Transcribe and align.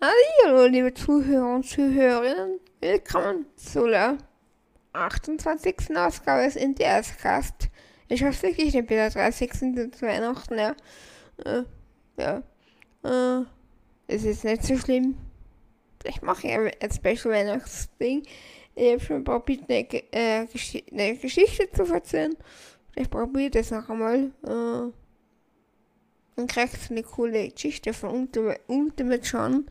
Hallo, 0.00 0.66
liebe 0.66 0.94
Zuhörer 0.94 1.56
und 1.56 1.66
Zuhörerinnen. 1.66 2.60
Willkommen 2.80 3.46
zu 3.56 3.88
der 3.88 4.16
28. 4.92 5.96
Ausgabe 5.96 6.44
des 6.44 6.54
NTS-Cast. 6.54 7.68
Ich 8.06 8.22
hoffe 8.22 8.44
wirklich 8.44 8.74
nicht 8.74 8.88
wieder 8.90 9.10
30. 9.10 9.52
zu 9.52 10.02
Weihnachten, 10.02 10.56
ja. 10.56 10.76
Äh, 11.44 11.64
ja. 12.16 12.42
Äh, 13.02 13.44
es 14.06 14.22
ist 14.22 14.44
nicht 14.44 14.62
so 14.62 14.76
schlimm. 14.76 15.16
Ich 16.04 16.22
mache 16.22 16.46
ja 16.46 16.60
ein 16.60 16.92
Special 16.92 17.34
Weihnachtsding. 17.34 18.22
Ich 18.76 18.92
habe 18.92 19.00
schon 19.00 19.24
probiert, 19.24 19.68
eine, 19.68 19.80
äh, 20.12 20.46
Gesch 20.46 20.80
eine 20.92 21.16
Geschichte 21.16 21.68
zu 21.72 21.92
erzählen. 21.92 22.36
Ich 22.94 23.10
probiere 23.10 23.50
das 23.50 23.72
noch 23.72 23.88
einmal. 23.88 24.30
Äh, 24.46 24.92
dann 26.38 26.46
kriegst 26.46 26.88
du 26.88 26.94
eine 26.94 27.02
coole 27.02 27.48
Geschichte 27.48 27.92
von 27.92 28.10
Ultimate, 28.10 28.60
Ultimate. 28.68 29.64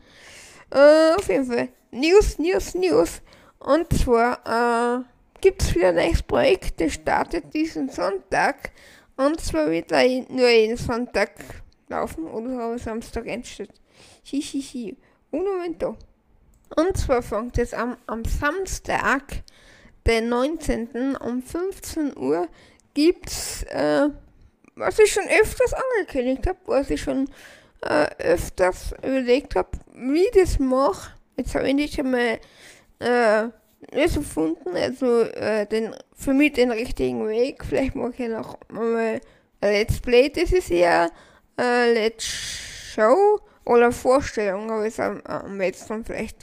Äh, 0.70 1.14
auf 1.16 1.26
jeden 1.28 1.46
Fall. 1.46 1.68
News, 1.90 2.38
News, 2.38 2.74
News. 2.74 3.22
Und 3.58 3.90
zwar 3.92 5.00
äh, 5.00 5.04
gibt 5.40 5.62
es 5.62 5.74
wieder 5.74 5.88
ein 5.88 5.94
neues 5.94 6.22
Projekt, 6.22 6.78
das 6.78 6.92
startet 6.92 7.54
diesen 7.54 7.88
Sonntag. 7.88 8.70
Und 9.16 9.40
zwar 9.40 9.70
wird 9.70 9.90
er 9.92 10.04
nur 10.28 10.50
jeden 10.50 10.76
Sonntag 10.76 11.30
laufen 11.88 12.26
oder 12.26 12.60
am 12.64 12.78
Samstag 12.78 13.26
entsteht. 13.26 13.72
Hihihi. 14.24 14.94
Un 15.32 15.44
momento. 15.44 15.96
Und 16.76 16.98
zwar 16.98 17.22
fängt 17.22 17.56
es 17.56 17.72
am, 17.72 17.96
am 18.06 18.26
Samstag, 18.26 19.42
den 20.06 20.28
19. 20.28 21.16
um 21.16 21.42
15 21.42 22.14
Uhr, 22.14 22.46
gibt's 22.92 23.62
äh, 23.70 24.10
was 24.78 24.98
ich 24.98 25.12
schon 25.12 25.24
öfters 25.28 25.74
angekündigt 25.74 26.46
habe, 26.46 26.58
was 26.66 26.90
ich 26.90 27.00
schon 27.00 27.28
äh, 27.82 28.06
öfters 28.18 28.92
überlegt 29.02 29.54
habe, 29.56 29.70
wie 29.94 30.24
ich 30.24 30.30
das 30.32 30.58
mache. 30.58 31.12
Jetzt 31.36 31.54
habe 31.54 31.68
ich 31.68 31.74
nicht 31.74 31.98
einmal 31.98 32.38
äh, 33.00 33.48
nicht 33.92 34.14
gefunden, 34.14 34.74
also 34.74 35.22
äh, 35.22 35.66
den, 35.66 35.94
für 36.14 36.32
mich 36.32 36.52
den 36.52 36.70
richtigen 36.70 37.26
Weg. 37.28 37.64
Vielleicht 37.64 37.94
mache 37.94 38.24
ich 38.24 38.28
noch 38.28 38.58
mal 38.68 39.20
Let's 39.60 40.00
Play. 40.00 40.30
Das 40.30 40.52
ist 40.52 40.70
ja 40.70 41.08
äh, 41.60 41.92
Let's 41.92 42.24
Show 42.24 43.40
oder 43.64 43.92
Vorstellung, 43.92 44.70
aber 44.70 44.86
es 44.86 44.98
am, 44.98 45.20
am 45.24 45.58
besten 45.58 46.04
vielleicht 46.04 46.38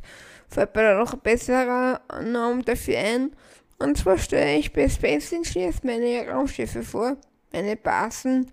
fällt 0.47 0.75
mir 0.75 0.83
da 0.83 0.97
noch 0.97 1.14
ein 1.14 1.20
besserer 1.20 2.02
Name 2.22 2.64
dafür 2.64 2.99
ein. 2.99 3.36
Und 3.77 3.97
zwar 3.97 4.17
stelle 4.17 4.58
ich 4.58 4.72
bei 4.72 4.88
Space 4.88 5.33
Engineers 5.33 5.83
meine 5.83 6.30
Raumschiffe 6.30 6.83
vor 6.83 7.17
meine 7.56 7.78
Basen 7.78 8.52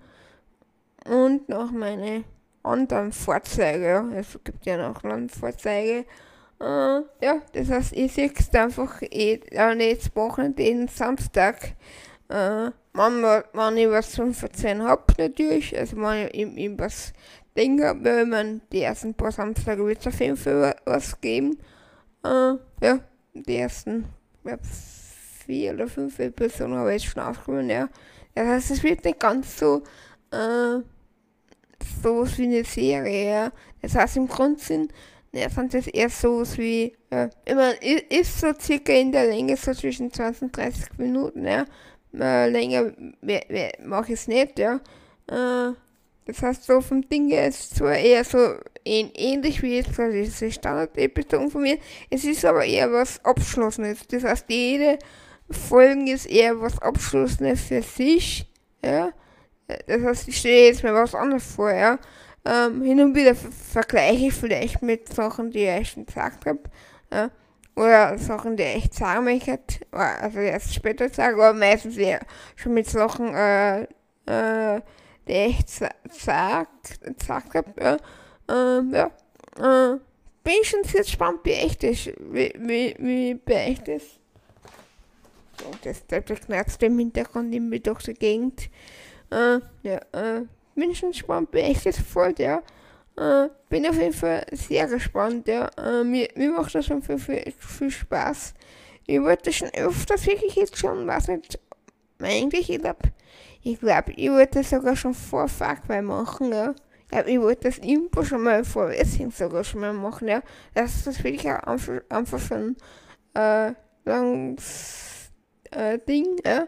und 1.07 1.49
noch 1.49 1.73
meine 1.73 2.25
anderen 2.63 3.13
Fahrzeuge. 3.13 4.05
Es 4.15 4.39
gibt 4.45 4.65
ja 4.65 4.77
noch 4.77 5.03
Landfahrzeuge. 5.03 6.05
Äh, 6.61 6.65
ja, 7.21 7.43
das 7.53 7.69
heißt, 7.69 7.93
ich 7.95 8.13
sehe 8.13 8.33
es 8.33 8.55
einfach 8.55 9.03
eh, 9.03 9.41
ja, 9.51 9.75
nicht 9.75 10.15
Wochenende, 10.15 10.63
jeden 10.63 10.87
Samstag. 10.87 11.75
Äh, 12.29 12.71
manchmal, 12.93 13.45
wenn 13.53 13.77
ich 13.77 13.89
was 13.89 14.13
zum 14.13 14.33
Verzeihen 14.33 14.83
habe, 14.83 15.03
natürlich. 15.19 15.77
Also, 15.77 15.97
wenn 15.97 16.29
ich 16.29 16.57
ihm, 16.57 16.79
was 16.79 17.13
denke, 17.57 17.97
wenn 18.01 18.29
man 18.29 18.61
die 18.71 18.83
ersten 18.83 19.15
paar 19.15 19.33
Samstage 19.33 19.85
wird 19.85 19.99
es 20.01 20.07
auf 20.07 20.21
jeden 20.21 20.37
Fall 20.37 20.77
was 20.85 21.21
geben. 21.21 21.59
Äh, 22.25 22.55
ja, 22.81 23.01
die 23.35 23.57
ersten 23.57 24.05
ja, 24.45 24.57
vier 25.45 25.75
oder 25.75 25.89
fünf 25.89 26.17
Episoden 26.21 26.77
habe 26.77 26.95
ich 26.95 27.09
schon 27.09 27.23
aufgenommen, 27.23 27.69
ja. 27.69 27.89
Das 28.35 28.47
heißt, 28.47 28.71
es 28.71 28.83
wird 28.83 29.05
nicht 29.05 29.21
ganz 29.21 29.59
so, 29.59 29.83
äh, 30.31 30.81
so 32.03 32.27
wie 32.37 32.45
eine 32.45 32.65
Serie. 32.65 33.53
Das 33.81 33.95
heißt, 33.95 34.17
im 34.17 34.29
Grunde 34.29 34.61
sind, 34.61 34.93
ja, 35.33 35.49
sind 35.49 35.75
das 35.75 35.87
eher 35.87 36.11
so 36.11 36.43
wie, 36.57 36.95
ja, 37.11 37.31
immer, 37.45 37.73
ist 37.83 38.41
so 38.41 38.53
circa 38.59 38.93
in 38.93 39.13
der 39.13 39.27
Länge 39.27 39.57
so 39.57 39.73
zwischen 39.73 40.13
20 40.13 40.43
und 40.43 40.57
30 40.57 40.99
Minuten, 40.99 41.47
ja. 41.47 41.65
Äh, 42.15 42.51
länger 42.51 42.93
mache 43.83 44.13
ich 44.13 44.21
es 44.21 44.29
nicht, 44.29 44.59
ja. 44.59 44.81
Äh, 45.29 45.73
das 46.25 46.41
heißt, 46.41 46.65
so 46.65 46.81
vom 46.81 47.09
Ding 47.09 47.29
her 47.31 47.49
ist 47.49 47.77
zwar 47.77 47.97
eher 47.97 48.25
so 48.25 48.39
ähnlich 48.85 49.63
wie 49.63 49.77
jetzt 49.77 49.95
so 49.95 50.09
diese 50.11 50.51
Standard-Episode 50.53 51.51
von 51.51 51.63
mir, 51.63 51.79
es 52.11 52.25
ist 52.25 52.45
aber 52.45 52.65
eher 52.65 52.93
was 52.93 53.25
Abschlossenes. 53.25 54.07
Das 54.09 54.23
heißt, 54.23 54.47
jede 54.49 54.99
Folgen 55.51 56.07
ist 56.07 56.27
eher 56.27 56.61
was 56.61 56.81
Abschlossendes 56.81 57.63
für 57.63 57.83
sich, 57.83 58.51
ja. 58.85 59.13
Das 59.87 60.03
heißt, 60.03 60.29
ich 60.29 60.39
stelle 60.39 60.67
jetzt 60.67 60.83
mal 60.83 60.95
was 60.95 61.15
anderes 61.15 61.55
vor, 61.55 61.71
ja. 61.71 61.99
Ähm, 62.45 62.83
hin 62.83 63.01
und 63.01 63.15
wieder 63.15 63.35
vergleiche 63.35 64.27
ich 64.27 64.35
vielleicht 64.35 64.83
mit 64.83 65.13
Sachen, 65.13 65.51
die 65.51 65.67
ich 65.67 65.91
schon 65.91 66.07
gesagt 66.07 66.47
habe, 66.47 66.61
ja. 67.13 67.31
Oder 67.75 68.19
Sachen, 68.19 68.57
die 68.57 68.65
ich 68.65 68.93
sagen 68.93 69.25
möchte, 69.25 69.59
also 69.93 70.39
erst 70.39 70.75
später 70.75 71.09
sagen, 71.09 71.41
aber 71.41 71.55
meistens 71.55 71.97
eher 71.97 72.21
schon 72.55 72.75
mit 72.75 72.87
Sachen, 72.87 73.35
äh, 73.35 73.83
äh, 74.27 74.81
die 75.27 75.33
ich 75.33 75.65
gesagt, 75.65 77.01
gesagt 77.19 77.55
habe, 77.55 77.73
ja. 77.81 77.97
Ähm, 78.49 78.93
ja. 78.93 79.11
Äh, 79.59 79.99
bin 80.45 80.65
schon 80.65 80.85
sehr 80.85 81.03
gespannt, 81.03 81.41
wie 81.45 81.53
echt 81.53 81.85
ist, 81.85 82.07
wie, 82.19 82.53
wie, 82.59 82.97
wie 82.99 83.35
bei 83.35 83.67
echt 83.67 83.89
ist. 83.89 84.22
So, 85.63 85.71
das, 85.85 86.05
das 86.07 86.41
knarzt 86.41 86.83
im 86.83 86.99
Hintergrund 86.99 87.55
immer 87.55 87.79
durch 87.79 88.05
die 88.05 88.15
Gegend. 88.15 88.69
Äh, 89.31 89.61
ja, 89.83 90.01
äh, 90.13 90.43
gespannt, 90.75 91.51
bin 91.51 91.65
echt 91.65 91.85
jetzt 91.85 92.01
voll, 92.01 92.35
ja. 92.39 92.63
Äh, 93.17 93.49
bin 93.69 93.87
auf 93.87 93.97
jeden 93.97 94.13
Fall 94.13 94.45
sehr 94.53 94.87
gespannt, 94.89 95.47
ja. 95.47 95.71
Äh, 95.77 96.05
mir, 96.05 96.29
mir 96.35 96.51
macht 96.51 96.75
das 96.75 96.87
schon 96.87 97.03
viel, 97.03 97.19
viel, 97.19 97.53
viel 97.59 97.91
Spaß. 97.91 98.55
Ich 99.07 99.21
wollte 99.21 99.53
schon 99.53 99.71
öfters 99.75 100.27
wirklich 100.27 100.55
jetzt 100.55 100.77
schon, 100.77 101.07
was 101.07 101.29
nicht, 101.29 101.59
eigentlich, 102.21 102.71
ich 102.71 102.81
glaube, 102.81 103.13
ich 103.63 103.79
glaube, 103.79 104.13
ich 104.13 104.31
wollte 104.31 104.63
sogar 104.63 104.97
schon 104.97 105.15
vor 105.15 105.49
Fagwei 105.49 106.03
machen, 106.03 106.53
ja. 106.53 106.75
Ja, 107.13 107.27
ich 107.27 107.39
wollte 107.41 107.69
das 107.69 107.79
irgendwo 107.79 108.25
schon 108.25 108.43
mal 108.43 108.65
vor 108.65 108.89
Wessing 108.89 109.31
sogar 109.31 109.65
schon 109.65 109.83
mal 109.83 109.93
machen, 109.93 110.29
ja. 110.29 110.43
Das 110.75 110.95
ist 110.97 111.07
das 111.07 111.23
wirklich 111.23 111.47
einfach, 111.47 112.01
einfach 112.09 112.39
schon 112.41 112.77
äh, 113.35 113.73
langs 114.05 115.12
äh, 115.73 115.99
Ding, 116.07 116.37
ja. 116.45 116.67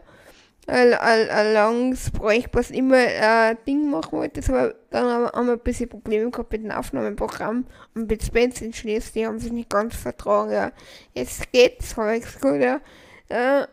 Ein, 0.67 1.53
langes 1.53 2.09
Projekt, 2.09 2.55
was 2.55 2.71
immer 2.71 2.97
äh, 2.97 3.55
Ding 3.67 3.87
machen 3.91 4.13
wollte. 4.13 4.41
Das 4.41 4.49
aber 4.49 4.73
dann 4.89 5.31
haben 5.31 5.45
wir 5.45 5.53
ein 5.53 5.59
bisschen 5.59 5.87
Probleme 5.87 6.31
gehabt 6.31 6.51
mit 6.51 6.63
dem 6.63 6.71
Aufnahmeprogramm 6.71 7.67
und 7.93 8.09
mit 8.09 8.23
Spencer 8.23 8.73
Schließ, 8.73 9.11
die 9.11 9.27
haben 9.27 9.37
sich 9.37 9.51
nicht 9.51 9.69
ganz 9.69 9.95
vertragen. 9.95 10.51
Ja. 10.51 10.71
Jetzt 11.13 11.51
geht's 11.51 11.95
halbwegs 11.95 12.39
gut, 12.41 12.61
ja. 12.61 12.81
Äh, 13.29 13.67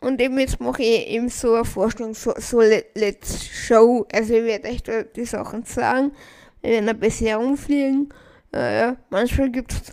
und 0.00 0.18
eben 0.20 0.38
jetzt 0.38 0.60
mache 0.60 0.82
ich 0.82 1.08
eben 1.08 1.28
so 1.28 1.54
eine 1.54 1.64
Vorstellung, 1.66 2.14
so, 2.14 2.32
so 2.38 2.60
Let's 2.60 3.44
Show. 3.44 4.06
Also 4.10 4.32
ich 4.32 4.44
werde 4.44 4.68
echt 4.68 4.90
die 5.14 5.24
Sachen 5.26 5.64
sagen. 5.64 6.12
Wir 6.62 6.70
werden 6.70 6.88
ein 6.88 6.98
bisschen 6.98 7.26
herumfliegen. 7.26 8.14
Äh. 8.52 8.94
Manchmal 9.10 9.50
gibt 9.50 9.72
es 9.72 9.92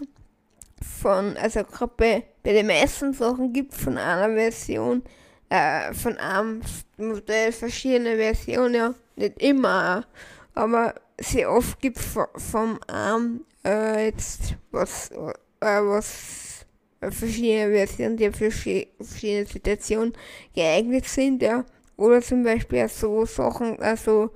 von, 1.02 1.38
also 1.38 1.64
gerade 1.64 1.94
bei, 1.98 2.24
bei 2.44 2.54
den 2.54 2.68
meisten 2.68 3.14
Sachen 3.14 3.54
gibt 3.54 3.74
es 3.74 3.84
von 3.84 3.98
einer 3.98 4.34
Version, 4.34 5.04
äh, 5.50 5.94
von 5.94 6.18
einem 6.18 6.62
Modell 6.98 7.52
verschiedene 7.52 8.16
Versionen, 8.16 8.74
ja, 8.74 8.94
nicht 9.16 9.42
immer, 9.42 10.06
aber 10.54 10.96
sehr 11.20 11.52
oft 11.52 11.80
gibt 11.82 11.98
es 11.98 12.18
vom 12.52 12.80
Arm 12.88 13.42
äh, 13.66 14.06
jetzt 14.06 14.56
was, 14.72 15.12
äh, 15.12 15.34
was 15.60 16.66
äh, 17.02 17.12
verschiedene 17.12 17.72
Versionen, 17.72 18.18
die 18.18 18.32
für 18.32 18.52
verschiedene 18.52 19.46
Situationen 19.46 20.14
geeignet 20.54 21.06
sind, 21.06 21.42
ja. 21.42 21.66
Oder 21.96 22.22
zum 22.22 22.44
Beispiel 22.44 22.88
so 22.90 23.26
Sachen, 23.26 23.80
also 23.82 24.30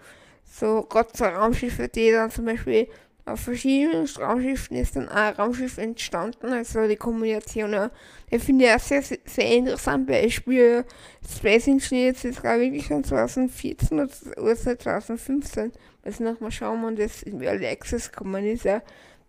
so 0.44 0.86
Gott 0.90 1.16
sei 1.16 1.30
Raumschiffe, 1.30 1.88
die 1.88 2.12
dann 2.12 2.32
zum 2.32 2.46
Beispiel 2.46 2.88
auf 3.26 3.42
verschiedenen 3.42 4.08
Raumschiffen 4.08 4.78
ist 4.78 4.96
dann 4.96 5.08
ein 5.08 5.36
Raumschiff 5.36 5.78
entstanden, 5.78 6.48
also 6.48 6.88
die 6.88 6.96
Kombination. 6.96 7.90
Ich 8.30 8.44
finde 8.44 8.66
ja 8.66 8.80
sehr, 8.80 9.04
sehr 9.04 9.46
interessant, 9.46 10.10
weil 10.10 10.26
ich 10.26 10.36
spiele 10.36 10.86
Space 11.30 11.68
Engineers 11.68 12.24
jetzt 12.24 12.42
gerade 12.42 12.62
wirklich 12.62 12.86
schon 12.86 13.04
2014 13.04 14.00
oder 14.38 14.56
2015. 14.56 15.72
Muss 16.04 16.20
nochmal 16.20 16.52
schauen, 16.52 16.82
wann 16.84 16.96
das 16.96 17.22
in 17.22 17.42
Early 17.42 17.68
Access 17.68 18.12
gekommen 18.12 18.44
ist. 18.46 18.66
Ja. 18.66 18.82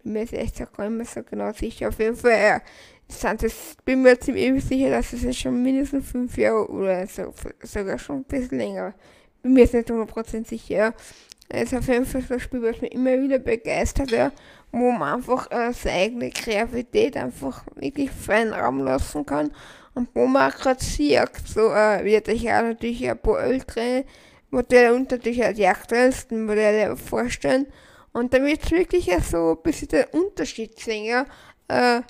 Bin 0.02 0.14
mir 0.14 0.20
jetzt 0.20 0.32
echt 0.32 0.58
gar 0.58 0.88
nicht 0.88 0.96
mehr 0.96 1.06
so 1.06 1.22
genau 1.22 1.52
sicher. 1.52 1.88
Auf 1.88 1.98
jeden 1.98 2.16
Fall, 2.16 2.40
ja. 2.40 2.62
Das 3.08 3.76
bin 3.84 4.00
mir 4.00 4.18
ziemlich 4.18 4.64
sicher, 4.64 4.88
dass 4.88 5.12
es 5.12 5.36
schon 5.36 5.62
mindestens 5.62 6.10
fünf 6.10 6.38
Jahre 6.38 6.66
oder 6.70 7.06
so, 7.06 7.34
sogar 7.62 7.98
schon 7.98 8.20
ein 8.20 8.24
bisschen 8.24 8.56
länger. 8.56 8.94
Bin 9.42 9.52
mir 9.52 9.60
jetzt 9.60 9.74
nicht 9.74 9.90
100% 9.90 10.48
sicher. 10.48 10.94
Ja. 11.52 11.58
Es 11.58 11.72
ist 11.72 11.78
auf 11.78 11.88
jeden 11.88 12.06
Fall 12.06 12.22
so 12.22 12.34
ein 12.34 12.40
Spiel, 12.40 12.62
was 12.62 12.80
mich 12.80 12.92
immer 12.92 13.20
wieder 13.20 13.38
begeistert, 13.38 14.10
ja, 14.10 14.32
wo 14.72 14.90
man 14.90 15.16
einfach 15.16 15.50
äh, 15.50 15.72
seine 15.72 15.96
eigene 15.96 16.30
Kreativität 16.30 17.16
einfach 17.16 17.64
wirklich 17.76 18.10
freien 18.10 18.52
Raum 18.52 18.80
lassen 18.80 19.26
kann 19.26 19.52
und 19.94 20.08
wo 20.14 20.26
man 20.26 20.50
auch 20.50 20.56
gerade 20.56 20.82
sieht, 20.82 21.20
so 21.46 21.70
äh, 21.72 22.04
wird 22.04 22.28
ich 22.28 22.50
auch 22.50 22.62
natürlich 22.62 23.08
ein 23.08 23.18
paar 23.18 23.42
ältere 23.42 24.04
Modelle 24.50 24.94
und 24.94 25.10
natürlich 25.10 25.44
auch 25.44 25.52
die 25.52 25.66
aktuellsten 25.66 26.46
Modelle 26.46 26.96
vorstellen 26.96 27.66
Und 28.12 28.34
da 28.34 28.42
wird 28.42 28.70
wirklich 28.70 29.06
ja 29.06 29.20
so 29.20 29.52
ein 29.56 29.62
bisschen 29.62 29.88
der 29.88 30.12
Unterschied 30.14 30.78
sehen, 30.78 31.04
ja. 31.04 31.26
Äh, 31.68 32.02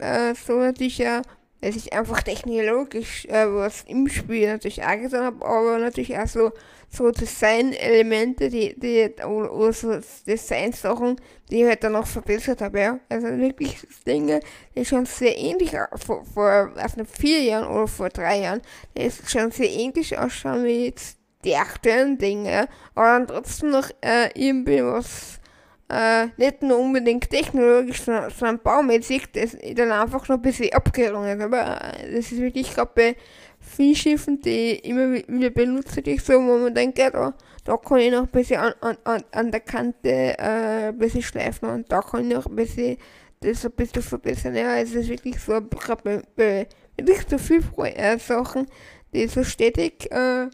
äh, 0.00 0.34
so 0.34 0.58
natürlich 0.58 0.98
ja, 0.98 1.22
dass 1.60 1.76
ich 1.76 1.92
einfach 1.92 2.22
technologisch 2.22 3.26
äh, 3.26 3.46
was 3.46 3.82
im 3.88 4.08
Spiel 4.08 4.46
natürlich 4.46 4.82
auch 4.82 5.00
getan 5.00 5.24
habe, 5.24 5.44
aber 5.44 5.78
natürlich 5.78 6.16
auch 6.18 6.26
so, 6.26 6.52
so 6.90 7.10
Design-Elemente, 7.10 8.48
die, 8.48 8.78
die, 8.78 9.10
oder, 9.24 9.52
oder 9.52 9.72
so 9.72 9.98
Design-Sachen, 10.26 11.16
die 11.50 11.62
ich 11.62 11.66
halt 11.66 11.82
dann 11.82 11.92
noch 11.92 12.06
verbessert 12.06 12.60
habe, 12.60 12.80
ja. 12.80 13.00
Also 13.08 13.28
wirklich 13.28 13.78
Dinge, 14.06 14.40
die 14.76 14.84
schon 14.84 15.06
sehr 15.06 15.36
ähnlich 15.36 15.72
vor, 16.04 16.24
vor 16.24 16.72
also 16.76 17.04
vier 17.04 17.42
Jahren 17.42 17.68
oder 17.68 17.88
vor 17.88 18.10
drei 18.10 18.40
Jahren, 18.40 18.62
die 18.96 19.10
schon 19.26 19.50
sehr 19.50 19.70
ähnlich 19.70 20.16
ausschauen 20.18 20.64
wie 20.64 20.86
jetzt 20.86 21.18
die 21.44 21.56
aktuellen 21.56 22.18
Dinge, 22.18 22.68
aber 22.94 23.06
dann 23.06 23.26
trotzdem 23.28 23.70
noch 23.70 23.90
äh, 24.00 24.30
irgendwie 24.34 24.82
was 24.82 25.40
äh, 25.88 26.26
nicht 26.36 26.62
nur 26.62 26.78
unbedingt 26.78 27.30
technologisch, 27.30 28.02
sondern, 28.02 28.58
baumäßig, 28.62 29.32
das 29.32 29.56
dann 29.74 29.92
einfach 29.92 30.28
noch 30.28 30.36
ein 30.36 30.42
bisschen 30.42 30.72
abgerungen. 30.72 31.40
Aber 31.40 31.80
äh, 31.80 32.12
das 32.14 32.32
ist 32.32 32.40
wirklich 32.40 32.74
gerade 32.74 32.90
bei 32.94 33.16
vielen 33.60 33.94
Schiffen, 33.94 34.40
die 34.40 34.72
ich 34.72 34.84
immer 34.84 35.14
wieder 35.14 35.50
benutze, 35.50 36.02
die 36.02 36.18
so, 36.18 36.34
wo 36.34 36.58
man 36.58 36.74
denkt, 36.74 36.98
ja, 36.98 37.10
da, 37.10 37.34
da 37.64 37.76
kann 37.76 37.98
ich 37.98 38.10
noch 38.10 38.22
ein 38.22 38.28
bisschen 38.28 38.60
an, 38.60 38.96
an, 39.04 39.22
an 39.32 39.50
der 39.50 39.60
Kante 39.60 40.38
äh, 40.38 40.88
ein 40.88 40.98
bisschen 40.98 41.22
schleifen 41.22 41.68
und 41.68 41.90
da 41.90 42.00
kann 42.00 42.28
ich 42.28 42.36
noch 42.36 42.46
ein 42.46 42.56
bisschen 42.56 42.96
das 43.40 43.64
ein 43.64 43.72
bisschen 43.72 44.02
verbessern. 44.02 44.54
Ja, 44.54 44.76
es 44.76 44.94
ist 44.94 45.08
wirklich 45.08 45.38
so, 45.40 45.60
gerade 45.60 46.02
bei, 46.02 46.22
bei 46.36 46.66
wirklich 47.04 47.26
so 47.28 47.38
viel 47.38 47.62
äh, 47.84 48.18
Sachen, 48.18 48.66
die 49.12 49.26
so 49.28 49.44
stetig 49.44 50.10
äh, 50.10 50.48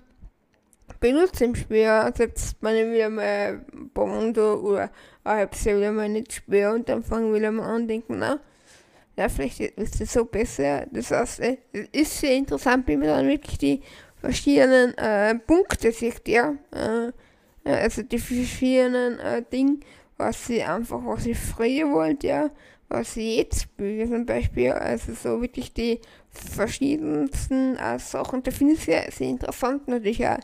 benutze 1.03 1.45
im 1.45 1.55
Spiel. 1.55 1.87
Also 1.87 2.23
jetzt 2.23 2.63
meine 2.63 2.91
wieder 2.91 3.11
mal 3.11 3.61
Bondo 3.93 4.55
oder 4.55 4.91
Jahr 5.25 5.51
wieder 5.51 5.93
mal 5.93 6.09
nicht 6.09 6.33
spiele 6.33 6.73
und 6.73 6.89
dann 6.89 7.03
fange 7.03 7.29
ich 7.29 7.35
wieder 7.35 7.51
mal 7.51 7.67
an 7.67 7.83
und 7.83 7.89
denke, 7.89 8.15
na, 8.15 8.41
ja, 9.17 9.29
vielleicht 9.29 9.61
ist 9.61 10.01
es 10.01 10.13
so 10.13 10.25
besser. 10.25 10.87
Das 10.91 11.11
heißt, 11.11 11.41
es 11.41 11.89
ist 11.93 12.21
sehr 12.21 12.35
interessant, 12.35 12.89
wie 12.89 12.97
man 12.97 13.09
dann 13.09 13.29
wirklich 13.29 13.59
die 13.59 13.83
verschiedenen 14.17 14.97
äh, 14.97 15.35
Punkte 15.35 15.93
sieht, 15.93 16.27
ja. 16.29 16.55
Äh, 16.71 17.13
also 17.65 18.03
die 18.03 18.19
verschiedenen 18.19 19.19
äh, 19.19 19.43
Dinge, 19.53 19.79
was 20.17 20.47
sie 20.47 20.63
einfach, 20.63 21.01
was 21.05 21.25
sie 21.25 21.35
früher 21.35 21.93
wollte, 21.93 22.27
ja, 22.29 22.51
was 22.89 23.15
sie 23.15 23.37
jetzt 23.37 23.63
spielt, 23.63 24.09
zum 24.09 24.25
Beispiel, 24.25 24.73
also 24.73 25.13
so 25.15 25.41
wirklich 25.41 25.73
die 25.73 26.01
verschiedensten 26.31 27.77
äh, 27.77 27.99
Sachen, 27.99 28.43
da 28.43 28.51
finde 28.51 28.75
ich 28.75 28.81
sehr, 28.81 29.11
sehr 29.13 29.29
interessant 29.29 29.89
natürlich 29.89 30.27
auch 30.27 30.39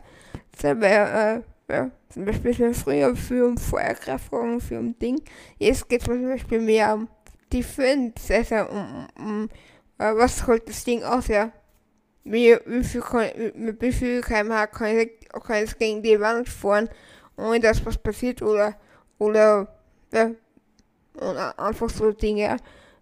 selber, 0.56 0.86
äh, 0.86 1.42
ja, 1.70 1.90
zum 2.08 2.24
Beispiel 2.24 2.54
so 2.54 2.72
früher 2.72 3.14
für 3.14 3.46
um 3.46 3.56
Feuerkraftwagen, 3.58 4.60
für 4.60 4.78
um 4.78 4.98
Ding. 4.98 5.20
Jetzt 5.58 5.88
geht 5.88 6.00
es 6.00 6.06
zum 6.06 6.28
Beispiel 6.28 6.60
mehr 6.60 6.94
um 6.94 7.08
Defense, 7.52 8.34
also 8.34 8.70
um, 8.70 9.08
um 9.18 9.44
uh, 10.00 10.16
was 10.16 10.46
holt 10.46 10.68
das 10.68 10.84
Ding 10.84 11.02
aus, 11.02 11.28
ja. 11.28 11.52
Wie, 12.24 12.56
wie 12.66 12.84
viel 12.84 13.00
kann, 13.00 13.30
mit 13.54 13.80
wie 13.80 13.92
viel 13.92 14.20
kmh 14.20 14.66
kann 14.66 14.98
ich, 14.98 15.10
kann 15.46 15.66
gegen 15.78 16.02
die 16.02 16.20
Wand 16.20 16.48
fahren, 16.48 16.88
ohne 17.36 17.60
dass 17.60 17.84
was 17.86 17.96
passiert 17.96 18.42
oder, 18.42 18.76
oder, 19.18 19.68
ja, 20.12 20.30
und 21.14 21.36
einfach 21.36 21.88
so 21.90 22.12
Dinge, 22.12 22.56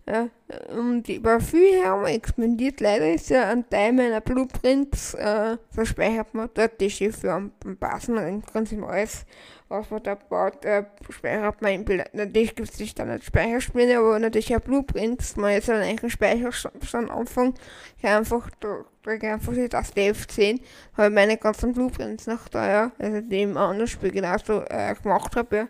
ja. 0.09 0.29
Und 0.77 1.09
über 1.09 1.41
viel 1.41 1.85
haben 1.85 2.07
expandiert. 2.07 2.81
Leider 2.81 3.13
ist 3.13 3.29
ja 3.29 3.49
ein 3.51 3.69
Teil 3.69 3.93
meiner 3.93 4.21
Blueprints 4.21 5.15
äh, 5.15 5.57
verspeichert 5.71 6.33
man 6.33 6.49
dort 6.55 6.81
die 6.81 6.91
Schiffe 6.91 7.33
am, 7.33 7.51
am 7.65 7.77
Basen 7.77 8.17
und 8.17 8.53
ganz 8.53 8.71
im 8.71 8.85
alles, 8.85 9.27
was 9.69 9.91
man 9.91 10.03
da 10.05 10.15
baut, 10.15 10.65
äh, 10.65 10.85
speichert 11.11 11.61
man 11.61 11.73
im 11.73 11.85
Bild. 11.85 12.05
Natürlich 12.13 12.55
gibt 12.55 12.71
es 12.71 12.77
die 12.77 12.87
Standard-Speicherspiele, 12.87 13.99
aber 13.99 14.21
natürlich 14.21 14.55
auch 14.55 14.61
Blueprints. 14.61 15.37
Man 15.37 15.53
jetzt 15.53 15.71
einen 15.71 15.83
eigenen 15.83 16.11
Speicherstand 16.11 17.11
anfangen, 17.11 17.55
ich 17.99 18.05
einfach, 18.05 18.49
drücke 18.61 19.33
einfach 19.33 19.55
die 19.55 19.69
Taste 19.69 20.01
F10, 20.01 20.61
habe 20.97 21.11
meine 21.11 21.37
ganzen 21.37 21.73
Blueprints 21.73 22.29
noch 22.29 22.47
da, 22.49 22.69
ja, 22.69 22.93
also 22.99 23.21
die 23.23 23.43
im 23.43 23.57
anderen 23.57 23.89
Spiel 23.89 24.13
genauso 24.13 24.63
äh, 24.69 24.95
gemacht 25.03 25.35
habe, 25.35 25.57
ja. 25.57 25.69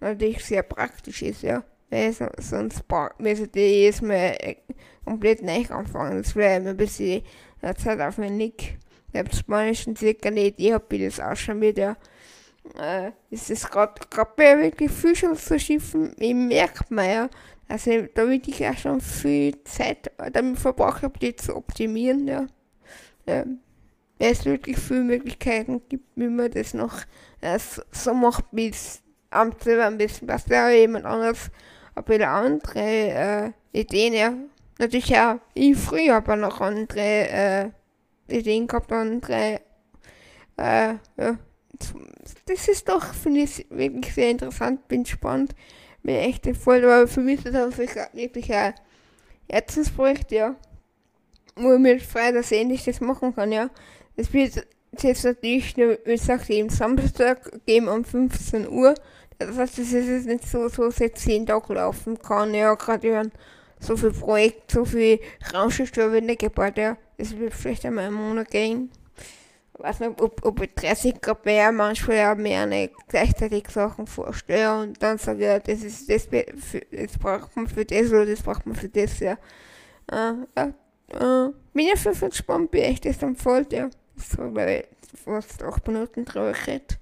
Natürlich 0.00 0.44
sehr 0.44 0.62
praktisch 0.62 1.22
ist, 1.22 1.42
ja 1.42 1.62
weil 1.90 2.12
sonst 2.12 2.84
müsste 3.18 3.60
ich 3.60 3.72
jedes 3.72 4.02
Mal 4.02 4.36
äh, 4.40 4.56
komplett 5.04 5.42
neu 5.42 5.64
anfangen. 5.68 6.22
Das 6.22 6.34
wäre 6.34 6.56
immer 6.56 6.70
ein 6.70 6.76
bisschen 6.76 7.22
äh, 7.62 7.74
Zeit 7.74 8.00
auf 8.00 8.18
mein 8.18 8.36
Nick. 8.36 8.78
Ich 9.12 9.18
habe 9.18 9.34
Spanischen 9.34 9.94
circa 9.94 10.28
eine 10.28 10.46
Idee, 10.46 10.76
wie 10.88 11.04
das 11.04 11.20
ausschauen 11.20 11.60
wird, 11.60 11.78
ja. 11.78 11.96
Äh, 12.80 13.12
ist 13.30 13.50
das 13.50 13.68
gerade 13.70 14.00
bei 14.36 14.62
wirklich 14.62 14.90
viel 14.90 15.14
schon 15.14 15.36
zu 15.36 15.58
schiffen, 15.58 16.14
ich 16.18 16.34
merkt 16.34 16.90
man 16.90 17.04
ja, 17.04 17.28
also 17.68 17.90
da 18.14 18.26
ich 18.28 18.66
auch 18.66 18.76
schon 18.76 19.00
viel 19.00 19.62
Zeit 19.64 20.10
damit 20.32 20.58
verbracht 20.58 21.02
habe, 21.02 21.18
die 21.18 21.36
zu 21.36 21.56
optimieren, 21.56 22.26
ja. 22.26 22.46
ja. 23.26 23.44
Weil 24.18 24.32
es 24.32 24.44
wirklich 24.44 24.78
viele 24.78 25.02
Möglichkeiten 25.02 25.82
gibt, 25.88 26.06
wie 26.14 26.28
man 26.28 26.50
das 26.50 26.72
noch 26.72 27.02
äh, 27.40 27.58
so 27.90 28.14
macht, 28.14 28.44
wie 28.52 28.68
es 28.68 29.02
am 29.30 29.52
selber 29.62 29.86
ein 29.86 29.98
bisschen 29.98 30.28
was 30.28 30.46
ja 30.46 30.70
jemand 30.70 31.04
anderes 31.04 31.50
habe 31.96 32.14
wieder 32.14 32.30
andere 32.30 32.78
äh, 32.78 33.52
Ideen, 33.72 34.14
ja. 34.14 34.34
Natürlich 34.78 35.08
ja, 35.08 35.40
ich 35.54 35.76
früher 35.76 36.14
habe 36.14 36.36
noch 36.36 36.60
andere 36.60 37.00
äh, 37.00 37.70
Ideen 38.28 38.66
gehabt, 38.66 38.92
andere, 38.92 39.60
äh, 40.56 40.94
ja. 41.16 41.38
Das 42.46 42.68
ist 42.68 42.88
doch, 42.88 43.14
finde 43.14 43.40
ich, 43.40 43.66
wirklich 43.70 44.14
sehr 44.14 44.30
interessant, 44.30 44.86
bin 44.88 45.02
gespannt, 45.02 45.54
bin 46.02 46.16
echt 46.16 46.46
voll, 46.56 46.84
aber 46.84 47.08
für 47.08 47.20
mich 47.20 47.44
ist 47.44 47.54
das 47.54 47.78
wirklich 47.78 48.52
ein 48.54 48.74
Herzensprojekt, 49.48 50.32
ja. 50.32 50.56
Wo 51.56 51.74
ich 51.74 51.78
mir 51.78 52.00
frei 52.00 52.32
das 52.32 52.52
ähnliches 52.52 53.00
machen 53.00 53.34
kann, 53.34 53.52
ja. 53.52 53.70
Das 54.16 54.32
wird 54.32 54.66
jetzt 55.02 55.24
natürlich, 55.24 55.76
wie 55.76 55.96
gesagt, 56.04 56.50
eben 56.50 56.68
Samstag 56.68 57.64
geben 57.66 57.88
um 57.88 58.04
15 58.04 58.68
Uhr 58.68 58.94
es 59.38 59.78
ist 59.78 59.92
jetzt 59.92 60.26
nicht 60.26 60.48
so, 60.48 60.68
so 60.68 60.90
seit 60.90 61.18
zehn 61.18 61.46
Tagen 61.46 61.74
laufen 61.74 62.18
kann. 62.18 62.54
Ja, 62.54 62.74
gerade 62.74 63.12
wenn 63.12 63.32
so 63.80 63.96
viel 63.96 64.12
Projekt, 64.12 64.70
so 64.70 64.84
viel 64.84 65.20
Raumschiffe 65.52 66.12
werden 66.12 66.36
gebaut, 66.36 66.76
ja. 66.76 66.96
Das 67.18 67.36
wird 67.36 67.54
vielleicht 67.54 67.84
einmal 67.84 68.06
einen 68.06 68.14
Monat 68.14 68.50
gehen. 68.50 68.90
Ich 69.76 69.82
weiß 69.82 70.00
nicht, 70.00 70.20
ob, 70.20 70.44
ob 70.44 70.62
ich 70.62 70.72
30 70.74 71.20
Grad 71.20 71.44
wäre, 71.44 71.72
manchmal 71.72 72.16
ja 72.16 72.34
mehr 72.34 72.64
nicht 72.66 72.94
gleichzeitig 73.08 73.68
Sachen 73.68 74.06
vorstelle 74.06 74.80
und 74.80 75.02
dann 75.02 75.18
sage 75.18 75.40
ich, 75.40 75.44
ja, 75.44 75.58
das 75.58 75.82
ist 75.82 76.08
das, 76.08 76.28
das 76.28 77.18
braucht 77.18 77.56
man 77.56 77.66
für 77.66 77.84
das 77.84 78.08
oder 78.08 78.24
das 78.24 78.42
braucht 78.42 78.66
man 78.66 78.76
für 78.76 78.88
das, 78.88 79.18
ja. 79.18 79.36
Äh, 80.12 80.34
ja, 80.56 80.72
äh, 81.08 81.50
bin 81.72 81.88
ja 81.88 81.96
für 81.96 82.28
gespannt, 82.28 82.72
wie 82.72 82.80
echt 82.80 83.04
das 83.04 83.18
dann 83.18 83.34
folgt, 83.34 83.72
ja. 83.72 83.90
War, 84.36 84.50
glaube 84.50 84.72
ich, 84.72 85.18
fast 85.24 85.62
8 85.62 85.88
Minuten 85.88 86.24
drüber 86.24 86.52
geredet 86.52 86.98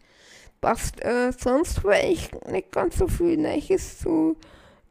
passt. 0.62 1.04
Äh, 1.04 1.33
sonst 1.33 1.85
war 1.85 2.02
ich 2.02 2.31
nicht 2.50 2.73
ganz 2.73 2.97
so 2.97 3.07
viel 3.07 3.37
Neues 3.37 3.99
zu 3.99 4.37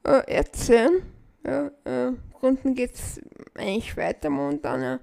äh, 0.04 0.32
erzählen. 0.32 1.01
Ja, 1.44 1.72
äh, 1.86 2.12
Runden 2.44 2.75
geht's 2.75 3.20
eigentlich 3.56 3.98
weiter 3.98 4.30
momentan. 4.30 4.82
Ja. 4.84 5.00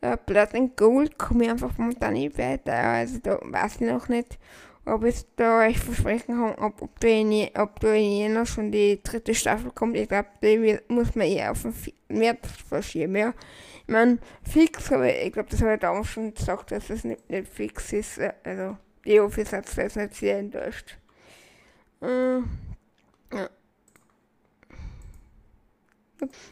Äh, 0.00 0.18
Blood 0.26 0.54
and 0.54 0.76
Gold 0.76 1.16
komme 1.16 1.44
ich 1.44 1.50
einfach 1.50 1.78
momentan 1.78 2.12
nicht 2.12 2.36
weiter. 2.36 2.74
Also 2.74 3.18
da 3.22 3.38
weiß 3.42 3.76
ich 3.76 3.88
noch 3.88 4.08
nicht, 4.08 4.38
ob 4.84 5.04
es 5.04 5.26
da 5.36 5.60
euch 5.60 5.78
versprechen 5.78 6.34
kann, 6.34 6.54
ob, 6.56 6.82
ob, 6.82 7.00
da 7.00 7.08
in, 7.08 7.48
ob 7.56 7.80
da 7.80 7.92
in 7.94 8.18
Jänner 8.18 8.44
schon 8.44 8.70
die 8.70 9.00
dritte 9.02 9.34
Staffel 9.34 9.70
kommt. 9.70 9.96
Ich 9.96 10.08
glaube, 10.08 10.28
die 10.42 10.78
muss 10.88 11.14
man 11.14 11.26
eher 11.26 11.52
auf 11.52 11.62
den 11.62 11.74
März 12.08 12.48
verschieben. 12.68 13.16
Ja. 13.16 13.34
Ich 13.86 13.92
meine, 13.92 14.18
fix, 14.42 14.92
aber 14.92 15.14
ich 15.14 15.32
glaube, 15.32 15.48
das 15.48 15.62
habe 15.62 15.74
ich 15.74 15.80
damals 15.80 16.08
schon 16.08 16.34
gesagt, 16.34 16.72
dass 16.72 16.90
es 16.90 17.04
nicht, 17.04 17.30
nicht 17.30 17.48
fix 17.48 17.92
ist. 17.92 18.18
Äh, 18.18 18.32
also 18.44 18.76
Office 19.20 19.52
hat 19.52 19.66
es 19.66 19.96
nicht 19.96 20.14
sehr 20.14 20.38
enttäuscht. 20.38 20.98
Äh, 22.00 22.38
ja. 23.32 23.50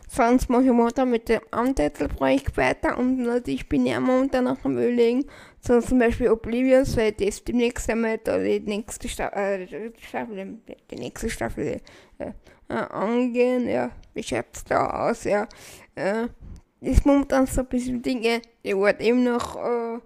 Sonst 0.08 0.48
mache 0.48 0.62
ich 0.62 0.70
momentan 0.70 1.10
mit 1.10 1.28
dem 1.28 1.40
Untitled-Projekt 1.50 2.56
weiter 2.56 2.96
und 2.98 3.18
natürlich 3.18 3.68
bin 3.68 3.86
ich 3.86 3.96
auch 3.96 4.00
momentan 4.00 4.44
noch 4.44 4.64
am 4.64 4.72
überlegen, 4.72 5.25
so 5.60 5.80
zum 5.80 5.98
Beispiel 5.98 6.30
Oblivious, 6.30 6.96
weil 6.96 7.12
das 7.12 7.42
demnächst 7.42 7.90
einmal 7.90 8.18
da 8.18 8.38
die 8.38 8.60
nächste 8.60 9.08
Staffel, 9.08 9.62
äh, 9.62 9.90
die, 9.90 10.02
Staffel, 10.02 10.58
die 10.90 10.96
nächste 10.96 11.30
Staffel 11.30 11.80
äh, 12.18 12.32
äh, 12.68 12.75
angehen, 12.75 13.68
ja, 13.68 13.90
wie 14.14 14.22
schaut 14.22 14.46
es 14.52 14.64
da 14.64 15.08
aus, 15.08 15.25
ja, 15.25 15.48
äh, 15.96 16.28
ist 16.80 17.04
momentan 17.04 17.46
so 17.46 17.62
ein 17.62 17.66
bisschen 17.66 18.02
Dinge, 18.02 18.42
die 18.64 18.76
warte 18.76 19.02
eben 19.02 19.25
noch, 19.25 19.56
äh, 19.56 19.98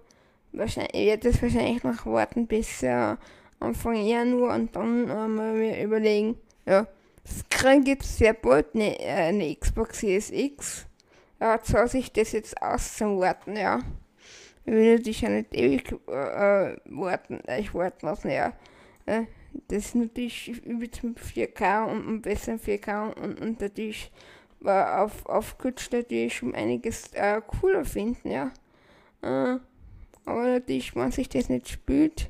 wahrscheinlich, 0.53 0.93
ich 0.93 1.07
werde 1.07 1.29
es 1.29 1.41
wahrscheinlich 1.41 1.83
noch 1.83 2.05
warten 2.05 2.47
bis 2.47 2.83
äh, 2.83 3.15
Anfang 3.59 3.95
Januar 3.95 4.55
und 4.55 4.75
dann 4.75 5.09
äh, 5.09 5.27
mal 5.27 5.53
mir 5.53 5.83
überlegen, 5.83 6.37
ja, 6.65 6.87
kriege 7.49 7.91
jetzt 7.91 8.17
sehr 8.17 8.33
bald 8.33 8.73
eine, 8.73 8.99
äh, 8.99 9.29
eine 9.29 9.55
Xbox 9.55 9.99
Series 9.99 10.31
X. 10.31 10.87
Ja, 11.39 11.61
zwar 11.61 11.87
sich 11.87 12.11
das 12.11 12.31
jetzt 12.33 12.61
aus 12.61 12.97
zum 12.97 13.19
Warten, 13.19 13.55
ja. 13.55 13.79
Ich 14.65 14.73
will 14.73 14.95
natürlich 14.95 15.21
ja 15.21 15.29
nicht 15.29 15.53
ewig 15.55 15.91
äh, 16.07 16.75
warten, 16.85 17.39
äh, 17.47 17.61
ich 17.61 17.73
warten 17.73 18.05
lassen, 18.05 18.29
ja. 18.29 18.53
Äh, 19.05 19.23
das 19.67 19.85
ist 19.85 19.95
natürlich 19.95 20.47
übelst 20.65 21.03
mit 21.03 21.19
4K 21.19 21.85
und, 21.85 22.07
und 22.07 22.21
besser 22.21 22.53
4K 22.53 23.13
und, 23.13 23.41
und 23.41 23.59
natürlich 23.59 24.11
war 24.59 25.03
auf, 25.03 25.25
auf 25.25 25.57
Twitch 25.57 25.91
natürlich 25.91 26.35
schon 26.37 26.55
einiges 26.55 27.11
äh, 27.13 27.41
cooler 27.45 27.85
finden, 27.85 28.29
ja. 28.29 28.51
Äh, 29.21 29.59
aber 30.25 30.43
natürlich, 30.43 30.95
wenn 30.95 31.11
sich 31.11 31.29
das 31.29 31.49
nicht 31.49 31.69
spielt, 31.69 32.29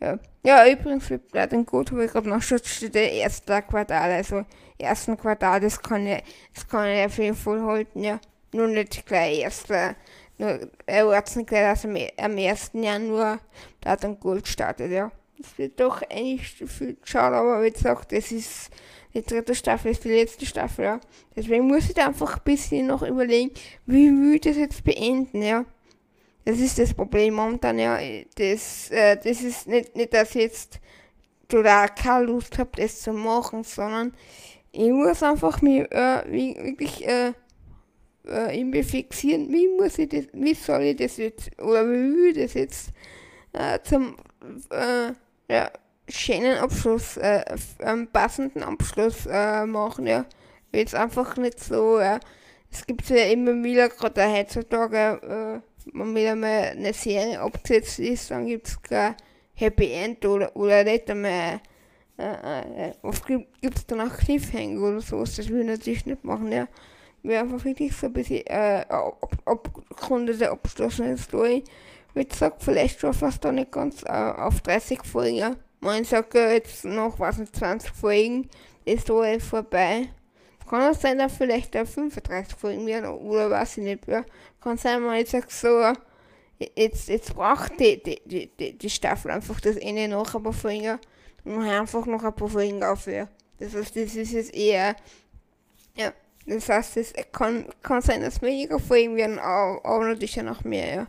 ja. 0.00 0.18
Ja, 0.44 0.66
übrigens, 0.70 1.08
Blood 1.08 1.52
and 1.52 1.66
Gold 1.66 1.90
habe 1.90 2.04
ich 2.04 2.12
gerade 2.12 2.28
noch 2.28 2.40
schon 2.40 2.60
der 2.92 3.12
erste 3.12 3.60
Quartal, 3.62 4.12
also 4.12 4.44
ersten 4.78 5.16
Quartal, 5.16 5.60
das 5.60 5.80
kann 5.80 6.06
ich, 6.06 6.22
das 6.54 6.66
kann 6.66 6.88
ich 6.88 7.04
auf 7.04 7.18
jeden 7.18 7.36
Fall 7.36 7.62
halten, 7.62 8.02
ja. 8.02 8.20
Nur 8.52 8.68
nicht 8.68 9.04
gleich 9.04 9.40
erster, 9.40 9.96
nur 10.38 10.70
erwartet 10.86 11.36
nicht 11.36 11.48
gleich, 11.48 11.64
dass 11.64 11.84
am, 11.84 11.96
am 12.16 12.38
1. 12.38 12.70
Januar 12.74 13.40
Blood 13.80 14.04
and 14.04 14.20
Gold 14.20 14.48
startet, 14.48 14.92
ja. 14.92 15.10
Das 15.36 15.58
wird 15.58 15.78
doch 15.80 16.02
eigentlich 16.02 16.46
viel 16.46 16.96
schade, 17.04 17.36
aber 17.36 17.62
wie 17.62 17.70
gesagt, 17.70 18.12
das 18.12 18.32
ist 18.32 18.70
die 19.14 19.22
dritte 19.22 19.54
Staffel, 19.54 19.90
ist 19.90 20.04
die 20.04 20.10
letzte 20.10 20.46
Staffel, 20.46 20.84
ja. 20.84 21.00
Deswegen 21.34 21.66
muss 21.66 21.88
ich 21.88 21.94
da 21.94 22.06
einfach 22.06 22.36
ein 22.36 22.42
bisschen 22.44 22.86
noch 22.86 23.02
überlegen, 23.02 23.50
wie 23.86 24.10
will 24.10 24.36
ich 24.36 24.40
das 24.42 24.56
jetzt 24.56 24.84
beenden, 24.84 25.42
ja. 25.42 25.64
Das 26.44 26.58
ist 26.58 26.78
das 26.78 26.94
Problem 26.94 27.34
momentan, 27.34 27.78
ja. 27.78 27.98
Das, 28.36 28.90
äh, 28.90 29.16
das 29.16 29.42
ist 29.42 29.66
nicht, 29.66 29.94
nicht, 29.96 30.14
dass 30.14 30.30
ich 30.30 30.42
jetzt 30.42 30.80
total 31.48 31.88
keine 31.88 32.26
Lust 32.26 32.58
habe, 32.58 32.70
das 32.76 33.00
zu 33.00 33.12
machen, 33.12 33.64
sondern 33.64 34.14
ich 34.72 34.90
muss 34.90 35.22
einfach 35.22 35.60
mir 35.62 35.90
äh, 35.90 36.30
wirklich 36.30 37.06
äh, 37.06 37.32
äh, 38.26 38.58
irgendwie 38.58 38.82
fixieren, 38.82 39.52
wie 39.52 39.68
muss 39.68 39.98
ich 39.98 40.08
das, 40.08 40.26
wie 40.32 40.54
soll 40.54 40.82
ich 40.82 40.96
das 40.96 41.16
jetzt, 41.16 41.50
oder 41.60 41.88
wie 41.88 42.14
will 42.14 42.36
ich 42.36 42.42
das 42.44 42.54
jetzt 42.54 42.90
äh, 43.52 43.78
zum 43.82 44.16
äh, 44.70 45.12
ja, 45.50 45.70
schönen 46.08 46.58
Abschluss, 46.58 47.16
äh, 47.16 47.44
einen 47.82 48.08
passenden 48.08 48.62
Abschluss 48.62 49.26
äh, 49.26 49.66
machen, 49.66 50.06
ja. 50.06 50.26
Jetzt 50.72 50.94
einfach 50.94 51.36
nicht 51.38 51.60
so, 51.60 51.98
ja. 51.98 52.20
Es 52.70 52.86
gibt 52.86 53.08
ja 53.08 53.24
immer 53.24 53.62
wieder, 53.64 53.88
gerade 53.88 54.30
heutzutage, 54.30 55.62
äh, 55.62 55.77
wenn 55.92 56.14
wieder 56.14 56.34
mal 56.36 56.70
eine 56.70 56.92
Serie 56.92 57.40
abgesetzt 57.40 57.98
ist, 57.98 58.30
dann 58.30 58.46
gibt 58.46 58.68
es 58.68 58.82
kein 58.82 59.14
Happy 59.54 59.92
End 59.92 60.24
oder, 60.24 60.54
oder 60.56 60.84
nicht 60.84 61.10
einmal. 61.10 61.60
Äh, 62.16 62.92
oft 63.02 63.26
gibt 63.26 63.76
es 63.76 63.86
dann 63.86 64.00
auch 64.00 64.16
Cliffhanger 64.16 64.80
oder 64.80 65.00
sowas, 65.00 65.36
das 65.36 65.48
will 65.48 65.60
ich 65.60 65.66
natürlich 65.66 66.06
nicht 66.06 66.24
machen, 66.24 66.50
ja. 66.50 66.66
Wir 67.22 67.40
einfach 67.40 67.64
wirklich 67.64 67.94
so 67.96 68.06
ein 68.06 68.12
bisschen 68.12 68.46
äh, 68.46 68.84
ab, 68.88 69.28
abgerundete 69.44 70.50
abgeschlossene 70.50 71.16
Story. 71.18 71.64
Wie 72.14 72.24
gesagt, 72.24 72.62
vielleicht 72.62 73.00
schon 73.00 73.12
fast 73.12 73.44
da 73.44 73.52
nicht 73.52 73.70
ganz 73.70 74.02
äh, 74.04 74.08
auf 74.08 74.60
30 74.62 75.04
Folgen. 75.04 75.56
Man 75.80 76.04
sagt 76.04 76.34
ja 76.34 76.50
jetzt 76.50 76.84
noch, 76.84 77.20
was 77.20 77.38
nicht, 77.38 77.54
20 77.54 77.90
Folgen 77.90 78.48
ist 78.84 79.02
Story 79.02 79.38
vorbei. 79.38 80.08
Kann 80.68 80.92
es 80.92 81.00
sein, 81.00 81.18
dass 81.18 81.36
vielleicht 81.36 81.74
da 81.74 81.84
35 81.84 82.58
Folgen 82.58 82.86
werden 82.86 83.10
oder 83.10 83.50
weiß 83.50 83.78
ich 83.78 83.84
nicht. 83.84 84.06
Ja. 84.06 84.24
Kann 84.60 84.76
sein, 84.76 85.02
man 85.02 85.16
jetzt 85.16 85.32
sagt 85.32 85.50
so, 85.50 85.92
jetzt, 86.76 87.08
jetzt 87.08 87.34
braucht 87.34 87.78
die, 87.80 88.02
die, 88.02 88.50
die, 88.58 88.76
die 88.76 88.90
Staffel 88.90 89.30
einfach 89.30 89.60
das 89.60 89.76
Ende 89.76 90.08
noch 90.08 90.34
ein 90.34 90.42
paar 90.42 90.52
Folgen. 90.52 90.98
Dann 91.44 91.62
einfach 91.62 92.04
noch 92.06 92.22
ein 92.22 92.34
paar 92.34 92.48
Folgen 92.48 92.82
auf. 92.82 93.06
Ja. 93.06 93.28
Das 93.58 93.74
heißt, 93.74 93.96
das 93.96 94.14
ist 94.14 94.32
jetzt 94.32 94.54
eher, 94.54 94.94
ja, 95.96 96.12
das 96.46 96.68
heißt, 96.68 96.96
es 96.96 97.12
kann, 97.32 97.66
kann 97.82 98.02
sein, 98.02 98.22
dass 98.22 98.40
weniger 98.40 98.78
Folgen 98.78 99.16
werden, 99.16 99.38
aber, 99.38 100.06
natürlich 100.06 100.36
noch 100.36 100.64
mehr, 100.64 100.94
ja. 100.94 101.06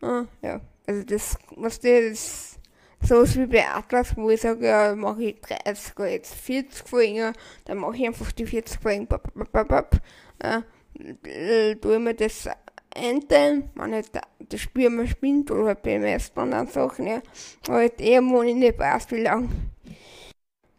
Ah, 0.00 0.26
ja, 0.42 0.60
also 0.86 1.02
das, 1.02 1.36
was 1.56 1.80
das 1.80 2.57
so 3.02 3.24
wie 3.36 3.46
bei 3.46 3.66
Atlas, 3.68 4.16
wo 4.16 4.30
ich 4.30 4.40
sage, 4.40 4.66
ja, 4.66 4.94
mache 4.94 5.24
ich 5.24 5.40
30 5.40 5.98
oder 5.98 6.10
jetzt 6.10 6.34
40 6.34 6.88
Folgen, 6.88 7.32
dann 7.64 7.78
mache 7.78 7.96
ich 7.96 8.06
einfach 8.06 8.32
die 8.32 8.46
40 8.46 8.80
Folgen, 8.80 9.06
bap, 9.06 9.32
bap, 9.34 9.52
bap, 9.52 9.68
bap, 9.68 10.00
äh, 10.40 11.74
tue 11.76 11.98
mir 11.98 12.14
das 12.14 12.48
einteilen, 12.94 13.70
wenn 13.74 13.94
ich 13.94 14.06
das 14.10 14.60
Spiel 14.60 14.90
mal 14.90 15.06
spinnt 15.06 15.50
oder 15.50 15.66
halt 15.66 15.82
bei 15.82 15.98
den 15.98 16.20
anderen 16.36 16.68
Sachen, 16.68 17.06
ja, 17.06 17.22
halt 17.68 18.00
eher, 18.00 18.20
ich 18.20 18.54
nicht 18.54 18.78
weiß, 18.78 19.10
wie 19.10 19.22
lang. 19.22 19.48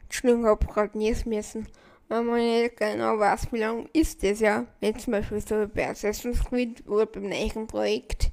Entschuldigung, 0.03 0.47
hab 0.47 0.67
grad 0.67 0.95
nies 0.95 1.25
müssen. 1.25 1.67
Wenn 2.07 2.25
man 2.25 2.37
nicht 2.39 2.77
genau 2.77 3.19
weiß, 3.19 3.51
wie 3.51 3.59
lang 3.59 3.87
ist 3.93 4.23
das, 4.23 4.39
ja. 4.39 4.65
Wenn 4.79 4.97
zum 4.97 5.11
Beispiel 5.11 5.39
so 5.41 5.67
bei 5.73 5.89
Assassin's 5.89 6.43
Creed 6.43 6.87
oder 6.87 7.05
beim 7.05 7.23
nächsten 7.23 7.67
Projekt, 7.67 8.31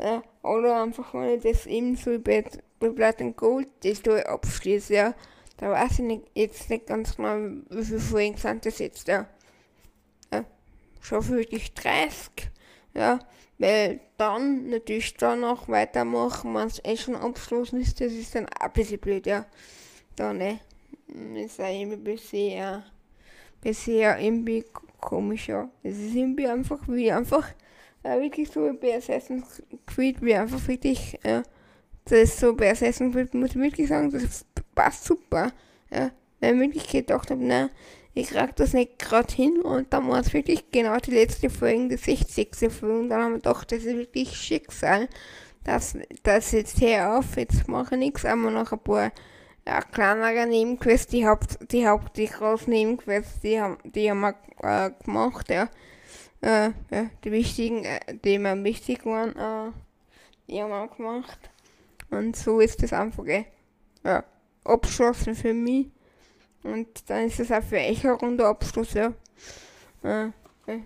ja, 0.00 0.22
oder 0.42 0.82
einfach, 0.82 1.14
wenn 1.14 1.36
ich 1.36 1.42
das 1.42 1.66
eben 1.66 1.94
so 1.94 2.18
bei 2.18 2.44
mit 2.80 2.94
Blatt 2.94 3.20
und 3.20 3.36
Gold 3.36 3.68
die 3.82 3.94
Story 3.94 4.22
abschließe, 4.22 4.94
ja. 4.94 5.14
Da 5.56 5.70
weiß 5.70 5.92
ich 5.92 5.98
nicht, 6.00 6.24
jetzt 6.34 6.68
nicht 6.68 6.86
ganz 6.86 7.16
genau, 7.16 7.36
wie 7.70 7.84
viele 7.84 8.00
Folgen 8.00 8.36
sind 8.36 8.66
das 8.66 8.78
jetzt, 8.78 9.06
ja. 9.06 9.26
ja. 10.32 10.44
Schon 11.00 11.28
wirklich 11.28 11.72
30, 11.74 12.50
ja. 12.94 13.20
Weil 13.58 14.00
dann 14.16 14.68
natürlich 14.68 15.14
danach 15.14 15.68
weitermachen, 15.68 16.54
wenn 16.54 16.66
es 16.66 16.84
eh 16.84 16.96
schon 16.96 17.14
abgeschlossen 17.14 17.80
ist, 17.80 18.00
das 18.00 18.12
ist 18.12 18.34
dann 18.34 18.48
auch 18.48 18.66
ein 18.66 18.72
bisschen 18.72 18.98
blöd, 18.98 19.26
ja. 19.26 19.46
Da, 20.16 20.32
ne. 20.32 20.60
Ist 21.36 21.58
ja 21.58 21.68
irgendwie 21.68 21.96
bisher, 21.98 22.84
bisher 23.60 24.18
irgendwie 24.18 24.64
komisch, 25.00 25.48
ja. 25.48 25.68
Es 25.84 25.96
ist 25.96 26.14
irgendwie 26.14 26.48
einfach 26.48 26.80
wie 26.88 27.12
einfach, 27.12 27.48
äh, 28.02 28.20
wirklich 28.20 28.50
so 28.50 28.68
wie 28.68 28.76
bei 28.76 28.96
Assassin's 28.96 29.62
Creed, 29.86 30.20
wie 30.20 30.34
einfach 30.34 30.66
wirklich, 30.66 31.16
ja 31.24 31.44
das 32.04 32.18
ist 32.18 32.40
so 32.40 32.54
bei 32.54 32.70
Assassin's 32.70 33.14
Creed, 33.14 33.34
muss 33.34 33.50
ich 33.50 33.56
wirklich 33.56 33.88
sagen, 33.88 34.10
das 34.10 34.44
passt 34.74 35.04
super. 35.04 35.52
Ja, 35.90 36.10
weil 36.40 36.54
ich 36.54 36.60
wirklich 36.60 36.88
gedacht 36.88 37.30
habe, 37.30 37.42
na, 37.42 37.70
ich 38.14 38.28
krieg 38.28 38.54
das 38.56 38.72
nicht 38.72 38.98
gerade 38.98 39.32
hin 39.32 39.60
und 39.60 39.92
dann 39.92 40.08
war 40.08 40.20
es 40.20 40.32
wirklich 40.32 40.70
genau 40.70 40.96
die 40.98 41.10
letzte 41.10 41.50
Folge, 41.50 41.88
die 41.88 41.96
60. 41.96 42.72
Folge 42.72 43.00
und 43.00 43.08
dann 43.08 43.22
haben 43.22 43.32
wir 43.32 43.38
gedacht, 43.38 43.72
das 43.72 43.84
ist 43.84 43.96
wirklich 43.96 44.36
Schicksal. 44.36 45.08
Das, 45.64 45.96
das 46.22 46.52
jetzt 46.52 46.80
her 46.80 47.18
auf, 47.18 47.36
jetzt 47.36 47.66
mache 47.68 47.94
ich 47.94 48.00
nichts, 48.00 48.24
aber 48.24 48.50
noch 48.50 48.70
ein 48.70 48.78
paar 48.78 49.12
ja, 49.66 49.80
kleinere 49.80 50.46
Nebenquests, 50.46 51.06
die 51.06 51.26
Haupt, 51.26 51.72
die 51.72 51.88
Haupt, 51.88 52.16
die 52.18 52.26
großen 52.26 52.70
Nebenquests, 52.70 53.40
die 53.40 53.60
haben, 53.60 53.78
die 53.82 54.10
haben 54.10 54.20
wir 54.20 54.34
äh, 54.62 54.90
gemacht, 55.04 55.48
ja. 55.48 55.68
Äh, 56.42 56.72
ja, 56.90 57.06
die 57.24 57.32
wichtigen, 57.32 57.84
äh, 57.84 58.00
die 58.22 58.38
mir 58.38 58.62
wichtig 58.62 59.06
waren, 59.06 59.30
äh, 59.30 59.72
die 60.46 60.62
haben 60.62 60.70
wir 60.70 60.88
gemacht. 60.88 61.50
Und 62.10 62.36
so 62.36 62.60
ist 62.60 62.82
das 62.82 62.92
einfach 62.92 63.26
eh, 63.26 63.46
ja, 64.04 64.24
abgeschlossen 64.64 65.34
für 65.34 65.54
mich. 65.54 65.88
Und 66.62 67.08
dann 67.10 67.26
ist 67.26 67.40
es 67.40 67.52
auch 67.52 67.62
für 67.62 67.76
euch 67.76 68.04
ein 68.06 68.12
runder 68.12 68.46
Abschluss, 68.46 68.94
ja. 68.94 69.12
Äh, 70.02 70.28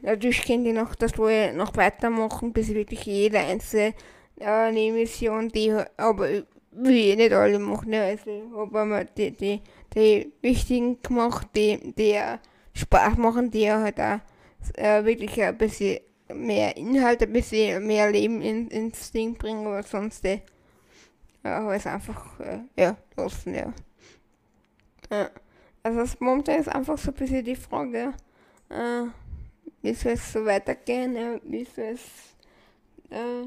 natürlich 0.03 0.45
könnt 0.45 0.67
ihr 0.67 0.73
noch 0.73 0.95
das 0.95 1.17
wohl 1.19 1.53
noch 1.53 1.77
weitermachen, 1.77 2.53
bis 2.53 2.69
wirklich 2.75 3.05
jede 3.05 3.39
einzelne 3.39 3.95
äh, 4.41 4.93
Mission, 4.93 5.49
die 5.49 5.73
aber 5.97 6.29
will 6.73 7.17
nicht 7.17 7.33
alle 7.33 7.59
machen, 7.59 7.93
ja. 7.93 8.03
Also 8.03 8.31
habe 8.55 9.07
die, 9.17 9.31
die, 9.31 9.63
die 9.95 10.33
wichtigen 10.41 11.01
gemacht, 11.03 11.49
die, 11.55 11.95
die 11.95 12.19
Spaß 12.75 13.17
machen, 13.17 13.51
die 13.51 13.71
halt 13.71 14.01
auch 14.01 14.21
äh, 14.75 15.05
wirklich 15.05 15.41
ein 15.43 15.57
bisschen 15.57 16.01
mehr 16.35 16.77
Inhalt, 16.77 17.23
ein 17.23 17.33
bisschen 17.33 17.87
mehr 17.87 18.11
Leben 18.11 18.43
in, 18.43 18.69
ins 18.69 19.13
Ding 19.13 19.35
bringen, 19.35 19.67
aber 19.67 19.83
sonst 19.83 20.25
die 20.25 20.41
aber 21.57 21.77
ist 21.77 21.87
einfach, 21.87 22.41
äh, 22.41 22.61
ja, 22.77 22.97
lassen, 23.17 23.55
ja. 23.55 23.73
ja. 25.11 25.31
Also 25.83 26.01
das 26.01 26.21
momentan 26.21 26.61
ist 26.61 26.69
einfach 26.69 26.99
so 26.99 27.11
ein 27.11 27.15
bisschen 27.15 27.45
die 27.45 27.57
Frage, 27.57 28.13
äh, 28.69 29.05
wie 29.83 29.95
soll 29.95 30.13
es 30.13 30.33
so 30.33 30.45
weitergehen, 30.45 31.15
ja, 31.17 31.39
wie 31.45 31.65
soll 31.65 31.95
es, 31.95 32.35
äh, 33.11 33.47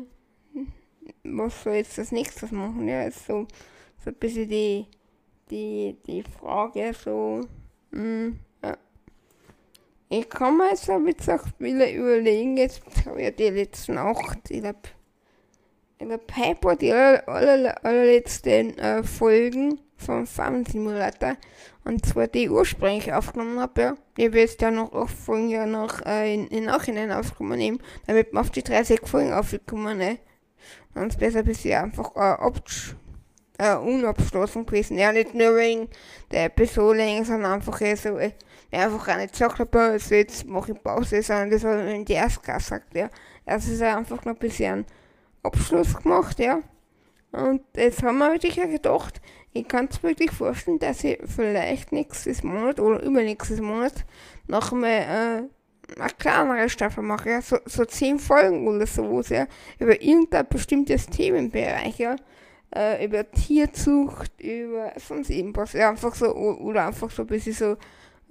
was 1.24 1.64
soll 1.64 1.74
jetzt 1.74 1.98
das 1.98 2.12
nächstes 2.12 2.52
machen, 2.52 2.88
ja, 2.88 3.04
ist 3.04 3.26
so, 3.26 3.48
so 4.04 4.10
ein 4.10 4.16
bisschen 4.16 4.50
die, 4.50 4.88
die, 5.50 5.98
die 6.06 6.24
Frage, 6.24 6.94
so, 6.94 7.42
mh, 7.92 8.00
hm, 8.00 8.40
ja. 8.64 8.78
Ich 10.10 10.30
kann 10.30 10.58
mir 10.58 10.70
jetzt, 10.70 10.88
wie 10.88 11.14
gesagt, 11.14 11.60
wieder 11.60 11.92
überlegen, 11.92 12.58
jetzt 12.58 12.82
habe 13.06 13.20
ich 13.20 13.26
ja 13.26 13.32
die 13.32 13.50
letzte 13.50 13.94
Nacht, 13.94 14.50
ich 14.50 14.62
glaube, 14.62 14.80
über 16.02 16.18
Paper 16.18 16.76
die 16.76 16.92
aller, 16.92 17.84
allerletzten 17.84 18.78
äh, 18.78 19.04
Folgen 19.04 19.80
vom 19.96 20.26
Farm 20.26 20.66
Simulator 20.66 21.38
und 21.84 22.06
zwar 22.06 22.28
die 22.28 22.50
ursprünglich 22.50 23.12
aufgenommen 23.12 23.60
habe, 23.60 23.82
ja. 23.82 23.98
Ich 24.18 24.26
habe 24.26 24.40
jetzt 24.40 24.62
ja 24.62 24.70
noch 24.70 24.94
acht 24.94 25.16
Folgen 25.16 25.50
ja 25.50 25.66
noch 25.66 26.06
äh, 26.06 26.34
in, 26.34 26.48
in 26.48 26.66
Nachhinein 26.66 27.12
aufgenommen 27.12 27.58
nehmen, 27.58 27.80
damit 28.06 28.34
man 28.34 28.42
auf 28.44 28.52
die 28.52 28.64
30 28.64 29.02
Folgen 29.06 29.34
aufgekommen, 29.34 29.98
ne. 29.98 30.20
Sonst 30.94 31.18
besser 31.18 31.44
bis 31.44 31.64
sie 31.64 31.74
einfach 31.74 32.16
äh, 32.16 32.52
äh, 33.58 33.76
unabgeschlossen 33.76 34.66
gewesen. 34.66 34.98
Ja, 34.98 35.12
nicht 35.12 35.34
nur 35.34 35.56
wegen 35.56 35.88
der 36.32 36.46
Episode, 36.46 37.24
sondern 37.24 37.54
einfach 37.54 37.80
so, 37.96 38.18
äh, 38.18 38.32
einfach 38.72 39.08
auch 39.08 39.18
nicht 39.18 39.34
gesagt 39.34 39.60
habe, 39.60 39.80
also 39.80 40.16
jetzt 40.16 40.46
mache 40.46 40.74
ich 40.74 40.84
Pause, 40.84 41.22
sondern 41.24 41.52
das 41.52 41.64
hat 41.64 41.86
in 41.88 42.06
die 42.06 42.14
erste 42.14 42.42
gesagt, 42.42 42.96
ja. 42.96 43.10
Das 43.46 43.68
ist 43.68 43.82
einfach 43.82 44.24
noch 44.24 44.34
ein 44.34 44.40
bisschen 44.40 44.86
Abschluss 45.44 45.96
gemacht, 45.96 46.40
ja. 46.40 46.62
Und 47.32 47.62
jetzt 47.76 48.04
haben 48.04 48.18
wir 48.18 48.32
wirklich 48.34 48.56
gedacht, 48.56 49.22
ich 49.54 49.68
kann 49.68 49.88
es 49.90 50.02
wirklich 50.04 50.32
vorstellen, 50.32 50.80
dass 50.80 51.04
ich 51.04 51.20
vielleicht 51.26 51.92
nächstes 51.92 52.44
Monat 52.44 52.80
oder 52.80 53.02
übernächstes 53.02 53.62
Monat 53.62 54.06
noch 54.48 54.72
mal 54.72 54.88
äh, 54.88 55.44
eine 56.00 56.10
kleinere 56.18 56.70
Staffel 56.70 57.04
mache, 57.04 57.30
ja, 57.30 57.42
so, 57.42 57.58
so 57.66 57.86
zehn 57.86 58.20
Folgen 58.20 58.68
oder 58.68 58.86
sowas, 58.86 59.30
ja, 59.30 59.48
über 59.80 60.02
irgendein 60.02 60.48
bestimmtes 60.48 61.08
Themenbereich, 61.08 62.00
ja, 62.00 62.16
äh, 62.76 63.06
über 63.06 63.30
Tierzucht, 63.30 64.32
über 64.42 64.94
sonst 64.98 65.30
irgendwas, 65.30 65.74
ja, 65.74 65.90
einfach 65.90 66.16
so, 66.16 66.34
oder 66.34 66.88
einfach 66.88 67.12
so 67.12 67.24
ein 67.24 67.28
bisschen 67.28 67.54
so, 67.54 67.78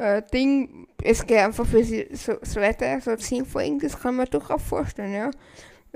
äh, 0.02 0.22
Ding, 0.32 0.88
es 1.02 1.26
geht 1.26 1.38
einfach 1.38 1.66
für 1.66 1.84
sie 1.84 2.08
so, 2.12 2.34
so 2.42 2.60
weiter, 2.60 3.00
so 3.00 3.14
zehn 3.16 3.44
Folgen, 3.44 3.78
das 3.78 3.98
kann 3.98 4.16
man 4.16 4.26
durchaus 4.26 4.62
vorstellen, 4.62 5.12
ja. 5.12 5.30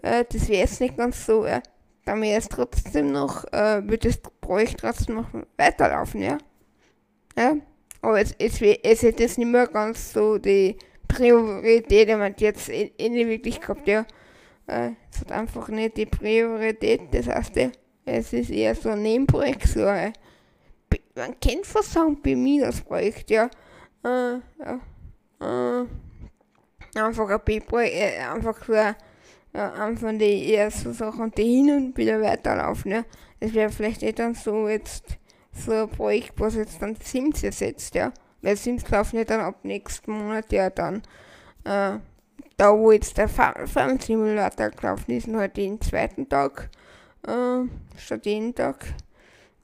Äh, 0.02 0.24
das 0.30 0.48
wäre 0.48 0.60
jetzt 0.60 0.80
nicht 0.80 0.96
ganz 0.96 1.26
so, 1.26 1.46
ja. 1.46 1.62
Dann 2.04 2.20
wäre 2.20 2.38
es 2.38 2.48
trotzdem 2.48 3.12
noch, 3.12 3.44
äh, 3.52 3.86
wird 3.88 4.04
das 4.04 4.18
Projekt 4.40 4.80
trotzdem 4.80 5.16
noch 5.16 5.28
weiterlaufen, 5.56 6.22
ja. 6.22 6.38
Ja. 7.36 7.56
Aber 8.02 8.20
es, 8.20 8.34
es, 8.38 8.60
es 8.60 9.02
ist 9.02 9.18
jetzt 9.18 9.38
nicht 9.38 9.50
mehr 9.50 9.66
ganz 9.66 10.12
so 10.12 10.36
die 10.36 10.76
Priorität, 11.08 12.08
die 12.08 12.14
man 12.14 12.34
jetzt 12.36 12.68
in, 12.68 12.90
in 12.98 13.14
die 13.14 13.26
wirklich 13.26 13.60
gehabt, 13.60 13.88
ja. 13.88 14.04
Äh, 14.66 14.90
es 15.10 15.20
hat 15.20 15.32
einfach 15.32 15.68
nicht 15.68 15.96
die 15.96 16.06
Priorität, 16.06 17.02
das 17.12 17.26
heißt, 17.26 17.56
ja, 17.56 17.70
es 18.04 18.32
ist 18.32 18.50
eher 18.50 18.74
so 18.74 18.90
ein 18.90 19.02
Nebenprojekt, 19.02 19.68
so 19.68 19.84
ein, 19.86 20.12
man 21.14 21.38
kennt 21.40 21.66
fast 21.66 21.92
sagen, 21.92 22.20
B-Projekt, 22.20 23.30
ja. 23.30 23.48
Äh, 24.04 24.40
ja. 24.58 24.80
Äh, 25.40 25.86
einfach 27.00 27.28
ein 27.28 27.40
B-Projekt, 27.44 27.94
äh, 27.94 28.18
einfach 28.20 28.62
so 28.64 28.72
ein, 28.74 28.94
einfach 29.60 30.10
die 30.12 30.50
eher 30.50 30.70
so 30.70 30.92
Sachen, 30.92 31.30
die 31.30 31.44
hin 31.44 31.70
und 31.70 31.96
wieder 31.96 32.20
weiterlaufen, 32.20 32.90
ja. 32.90 33.04
Das 33.40 33.54
wäre 33.54 33.70
vielleicht 33.70 34.02
nicht 34.02 34.18
dann 34.18 34.34
so 34.34 34.68
jetzt 34.68 35.18
so 35.52 35.72
ein 35.72 35.88
Projekt, 35.88 36.32
was 36.36 36.56
jetzt 36.56 36.82
dann 36.82 36.96
Sims 36.96 37.42
ersetzt, 37.42 37.94
ja. 37.94 38.12
Weil 38.42 38.56
Sims 38.56 38.88
laufen 38.90 39.18
ja 39.18 39.24
dann 39.24 39.40
ab 39.40 39.60
nächsten 39.62 40.12
Monat 40.12 40.50
ja 40.52 40.70
dann, 40.70 41.02
äh, 41.64 41.98
da 42.56 42.78
wo 42.78 42.92
jetzt 42.92 43.16
der 43.16 43.28
Farm-Simulator 43.28 44.70
gelaufen 44.70 45.12
ist, 45.12 45.28
nur 45.28 45.40
halt 45.40 45.56
den 45.56 45.80
zweiten 45.80 46.28
Tag, 46.28 46.70
äh, 47.26 47.64
statt 47.96 48.26
jeden 48.26 48.54
Tag. 48.54 48.86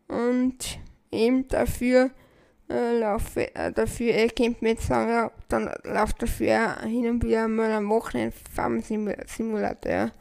Und 0.08 0.78
eben 1.10 1.46
dafür 1.48 2.10
äh, 2.70 2.98
laufe, 2.98 3.54
äh, 3.54 3.72
dafür, 3.72 4.14
ihr 4.14 4.30
könnt 4.30 4.62
mir 4.62 4.70
jetzt 4.70 4.86
sagen, 4.86 5.30
dann 5.48 5.70
läuft 5.84 6.22
dafür 6.22 6.80
hin 6.82 7.08
und 7.08 7.24
wieder 7.24 7.48
mal 7.48 7.72
am 7.72 7.88
Wochenende 7.88 8.36
Farm-Simulator. 8.54 10.12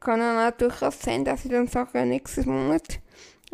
Kann 0.00 0.20
dann 0.20 0.48
auch 0.52 0.56
durchaus 0.56 1.00
sein, 1.00 1.24
dass 1.24 1.44
ich 1.44 1.50
dann 1.50 1.66
sage, 1.66 2.06
nächstes 2.06 2.46
Monat, 2.46 3.00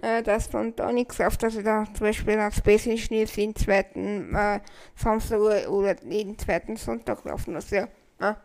äh, 0.01 0.23
dass 0.23 0.51
dann 0.51 0.77
da 0.77 0.93
nichts 0.93 1.21
auf, 1.21 1.37
dass 1.37 1.57
ich 1.57 1.65
dann 1.65 1.93
zum 1.95 2.07
Beispiel 2.07 2.37
nach 2.37 2.53
Space 2.53 2.87
Engineers 2.87 3.33
den 3.33 3.57
zweiten 3.57 4.35
äh, 4.35 4.61
Samstag 4.95 5.41
oder 5.69 5.97
jeden 6.05 6.39
zweiten 6.39 6.77
Sonntag 6.77 7.25
laufen 7.25 7.55
lasse, 7.55 7.77
ja. 7.77 7.89
ja. 8.21 8.37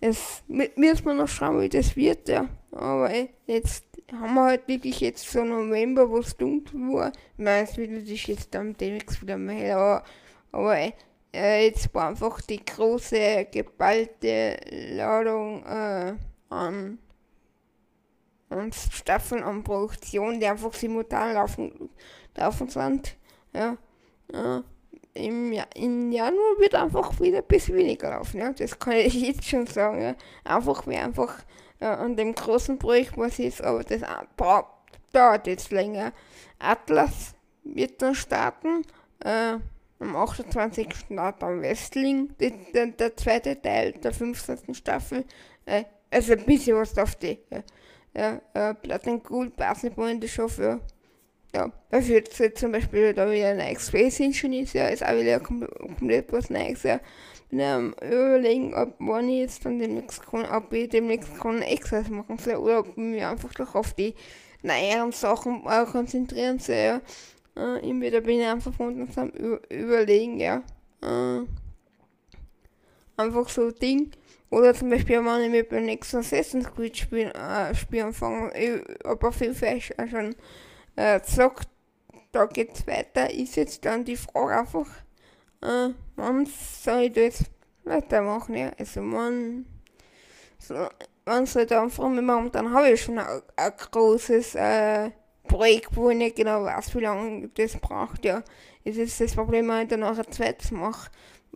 Es 0.00 0.42
müssen 0.48 1.04
wir 1.04 1.14
noch 1.14 1.28
schauen, 1.28 1.60
wie 1.60 1.68
das 1.68 1.94
wird, 1.94 2.28
ja. 2.28 2.48
Aber 2.72 3.10
ey, 3.10 3.30
jetzt 3.46 3.84
haben 4.12 4.34
wir 4.34 4.44
halt 4.44 4.68
wirklich 4.68 5.00
jetzt 5.00 5.28
so 5.28 5.42
November, 5.42 6.08
wo 6.08 6.18
es 6.18 6.36
dunkel 6.36 6.80
war. 6.92 7.12
Ich 7.36 7.44
meine, 7.44 7.64
es 7.68 7.76
wird 7.76 7.90
natürlich 7.90 8.26
jetzt 8.26 8.54
am 8.54 8.76
demnächst 8.76 9.22
wieder 9.22 9.38
mehr 9.38 9.56
hell, 9.56 9.72
aber, 9.72 10.04
aber 10.52 10.92
äh, 11.34 11.66
jetzt 11.66 11.94
war 11.94 12.08
einfach 12.08 12.40
die 12.42 12.64
große, 12.64 13.46
geballte 13.50 14.58
Ladung 14.94 15.64
äh, 15.64 16.14
an, 16.50 16.98
an 18.50 18.72
Staffeln 18.72 19.42
an 19.42 19.64
Produktion, 19.64 20.38
die 20.38 20.46
einfach 20.46 20.74
simultan 20.74 21.34
laufen, 21.34 21.90
laufen 22.36 22.68
sind. 22.68 23.16
Ja, 23.54 23.76
ja 24.32 24.62
im 25.14 25.52
ja 25.52 25.64
in 25.74 26.10
Januar 26.10 26.58
wird 26.58 26.74
einfach 26.74 27.20
wieder 27.20 27.38
ein 27.38 27.46
bisschen 27.46 27.76
weniger 27.76 28.10
laufen, 28.10 28.38
ja. 28.38 28.52
Das 28.52 28.78
kann 28.78 28.94
ich 28.94 29.14
jetzt 29.14 29.44
schon 29.44 29.66
sagen, 29.66 30.02
ja. 30.02 30.14
Einfach, 30.44 30.86
wie 30.86 30.96
einfach 30.96 31.38
äh, 31.82 31.86
an 31.86 32.16
dem 32.16 32.34
großen 32.34 32.78
Projekt, 32.78 33.18
was 33.18 33.38
ist, 33.38 33.60
aber 33.60 33.82
das 33.82 34.02
dauert 35.12 35.46
jetzt 35.46 35.72
länger. 35.72 36.12
Atlas 36.58 37.34
wird 37.64 38.00
dann 38.00 38.14
starten, 38.14 38.82
äh, 39.24 39.56
am 39.98 40.16
28. 40.16 40.94
Start 40.94 41.42
am 41.42 41.60
Westling, 41.60 42.34
die, 42.40 42.52
der, 42.72 42.86
der, 42.86 43.16
zweite 43.16 43.60
Teil 43.60 43.92
der 43.92 44.12
15. 44.12 44.74
Staffel, 44.74 45.24
äh, 45.66 45.84
also 46.10 46.32
ein 46.32 46.44
bisschen 46.44 46.76
was 46.76 46.96
auf 46.96 47.16
die, 47.16 47.38
äh, 47.50 47.62
ja, 48.14 48.40
äh, 48.54 48.74
Blatt 48.74 49.08
and 49.08 49.24
Gold 49.24 49.56
Basketball 49.56 50.10
in 50.10 50.20
der 50.20 50.28
Show 50.28 50.48
für 50.48 50.80
ja, 51.54 51.70
dafür 51.90 52.16
jetzt 52.16 52.58
zum 52.58 52.72
Beispiel 52.72 53.12
da 53.12 53.30
wieder 53.30 53.50
ein 53.50 53.78
Space 53.78 54.20
Engine 54.20 54.60
ist, 54.60 54.72
ja, 54.72 54.88
ist 54.88 55.04
auch 55.04 55.14
wieder 55.14 55.38
komplett 55.38 56.32
was 56.32 56.48
Neues, 56.48 56.82
ja. 56.82 56.98
Bin 57.52 57.60
am 57.60 57.94
überlegen, 58.00 58.72
ob 58.72 58.98
man 58.98 59.28
jetzt 59.28 59.66
dann 59.66 59.78
den 59.78 59.96
Lexikon, 59.96 60.46
ob 60.46 60.72
ich 60.72 60.88
dem 60.88 61.08
Lexikon 61.08 61.60
Extras 61.60 62.08
machen 62.08 62.38
soll 62.38 62.54
oder 62.54 62.78
ob 62.78 62.88
ich 62.88 62.96
mich 62.96 63.22
einfach 63.22 63.52
doch 63.52 63.74
auf 63.74 63.92
die 63.92 64.14
neueren 64.62 65.12
Sachen 65.12 65.62
äh, 65.66 65.84
konzentrieren 65.84 66.58
soll, 66.58 66.76
ja. 66.76 67.00
Äh, 67.54 67.90
entweder 67.90 68.22
bin 68.22 68.40
ich 68.40 68.46
einfach 68.46 68.72
von 68.72 69.02
uns 69.02 69.18
am 69.18 69.28
überlegen, 69.68 70.40
ja. 70.40 70.62
Äh, 71.02 71.42
einfach 73.18 73.50
so 73.50 73.66
ein 73.66 73.74
Ding. 73.74 74.12
Oder 74.48 74.72
zum 74.72 74.88
Beispiel, 74.88 75.22
wenn 75.22 75.42
ich 75.42 75.50
mit 75.50 75.68
beim 75.68 75.84
nächsten 75.84 76.18
Assassin's 76.18 76.72
Creed 76.74 76.96
Spiel, 76.96 77.32
äh, 77.32 77.74
Spiel 77.74 78.00
anfange, 78.00 78.50
ich 78.58 78.82
habe 79.04 79.28
auf 79.28 79.40
jeden 79.42 79.54
Fall 79.54 79.78
schon 79.82 80.34
äh, 80.96 81.20
sagt, 81.22 81.68
da 82.32 82.46
geht's 82.46 82.86
weiter, 82.86 83.30
ist 83.30 83.56
jetzt 83.56 83.84
dann 83.84 84.06
die 84.06 84.16
Frage 84.16 84.58
einfach, 84.58 84.86
äh, 85.62 85.90
wann 86.16 86.46
soll 86.46 87.10
das 87.10 87.44
weitermachen, 87.84 88.54
ja, 88.54 88.70
also 88.78 89.00
man, 89.02 89.66
so, 90.58 90.88
wann 91.24 91.46
soll 91.46 91.66
da 91.66 91.82
anfangen, 91.82 92.24
momentan 92.24 92.72
habe 92.72 92.90
ich 92.90 93.02
schon 93.02 93.18
ein, 93.18 93.42
ein 93.56 93.72
großes, 93.90 94.54
äh, 94.56 95.10
Projekt, 95.52 95.96
wo 95.96 96.10
ich 96.10 96.16
nicht 96.16 96.36
genau 96.36 96.64
weiß, 96.64 96.94
wie 96.94 97.00
lange 97.00 97.48
das 97.48 97.76
braucht, 97.76 98.24
ja. 98.24 98.42
Es 98.84 98.96
ist 98.96 99.20
das 99.20 99.34
Problem, 99.34 99.68
wenn 99.68 99.82
ich 99.82 99.88
dann 99.88 100.00
noch 100.00 100.16
ein 100.16 100.32
zweites 100.32 100.70
mache, 100.70 101.10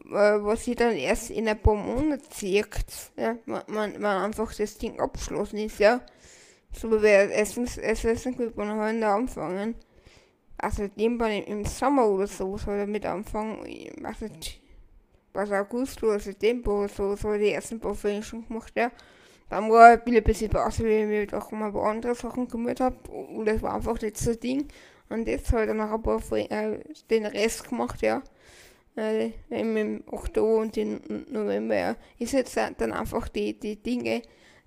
äh, 0.07 0.43
was 0.43 0.67
ich 0.67 0.77
dann 0.77 0.95
erst 0.97 1.31
in 1.31 1.49
ein 1.49 1.61
paar 1.61 1.75
Monaten 1.75 2.31
zieht, 2.31 2.69
ja, 3.17 3.37
wenn, 3.47 3.95
wenn 3.95 4.05
einfach 4.05 4.55
das 4.55 4.79
Ding 4.79 5.01
abgeschlossen 5.01 5.59
ist, 5.59 5.79
ja. 5.79 6.01
So 6.73 6.91
wie 6.91 7.03
wir 7.03 7.31
Assassin's 7.39 8.37
Creed 8.37 8.57
Valhalla 8.57 9.15
anfangen. 9.15 9.77
Also 10.67 10.89
irgendwann 10.97 11.31
im 11.31 11.65
Sommer 11.65 12.09
oder 12.09 12.27
so 12.27 12.59
soll 12.59 12.75
er 12.75 12.89
mit 12.89 13.07
anfangen. 13.07 13.63
Nicht, 13.63 14.61
was 15.33 15.53
August 15.53 16.03
oder 16.03 16.19
September 16.19 16.81
oder 16.81 16.89
so, 16.89 17.15
so 17.15 17.35
die 17.35 17.53
ersten 17.53 17.79
paar 17.79 17.95
Folgen 17.95 18.25
schon 18.25 18.45
gemacht, 18.49 18.73
ja. 18.75 18.91
Dann 19.49 19.71
war 19.71 19.95
ich 19.95 20.01
ein 20.05 20.25
bisschen 20.25 20.51
Pause, 20.51 20.83
weil 20.83 20.91
ich 20.91 21.07
mich 21.07 21.35
auch 21.35 21.53
mal 21.53 21.71
bei 21.71 21.81
anderen 21.89 22.17
Sachen 22.17 22.47
gekümmert 22.47 22.81
habe. 22.81 22.97
Und 23.09 23.45
das 23.45 23.63
war 23.63 23.75
einfach 23.75 24.01
nicht 24.01 24.17
so 24.17 24.35
Ding. 24.35 24.67
Und 25.09 25.29
jetzt 25.29 25.53
habe 25.53 25.63
ich 25.63 25.69
dann 25.69 25.77
noch 25.77 25.93
ein 25.93 26.03
paar 26.03 26.19
Folgen, 26.19 26.51
äh, 26.51 26.81
den 27.11 27.27
Rest 27.27 27.69
gemacht, 27.69 28.03
ja. 28.03 28.25
Äh, 28.97 29.31
im 29.51 30.03
Oktober 30.09 30.63
und 30.63 30.77
im 30.77 31.01
November, 31.31 31.77
ja. 31.77 31.97
Ist 32.19 32.33
jetzt 32.33 32.57
dann 32.57 32.93
einfach 32.93 33.29
die, 33.29 33.57
die 33.57 33.81
Dinge, 33.81 34.23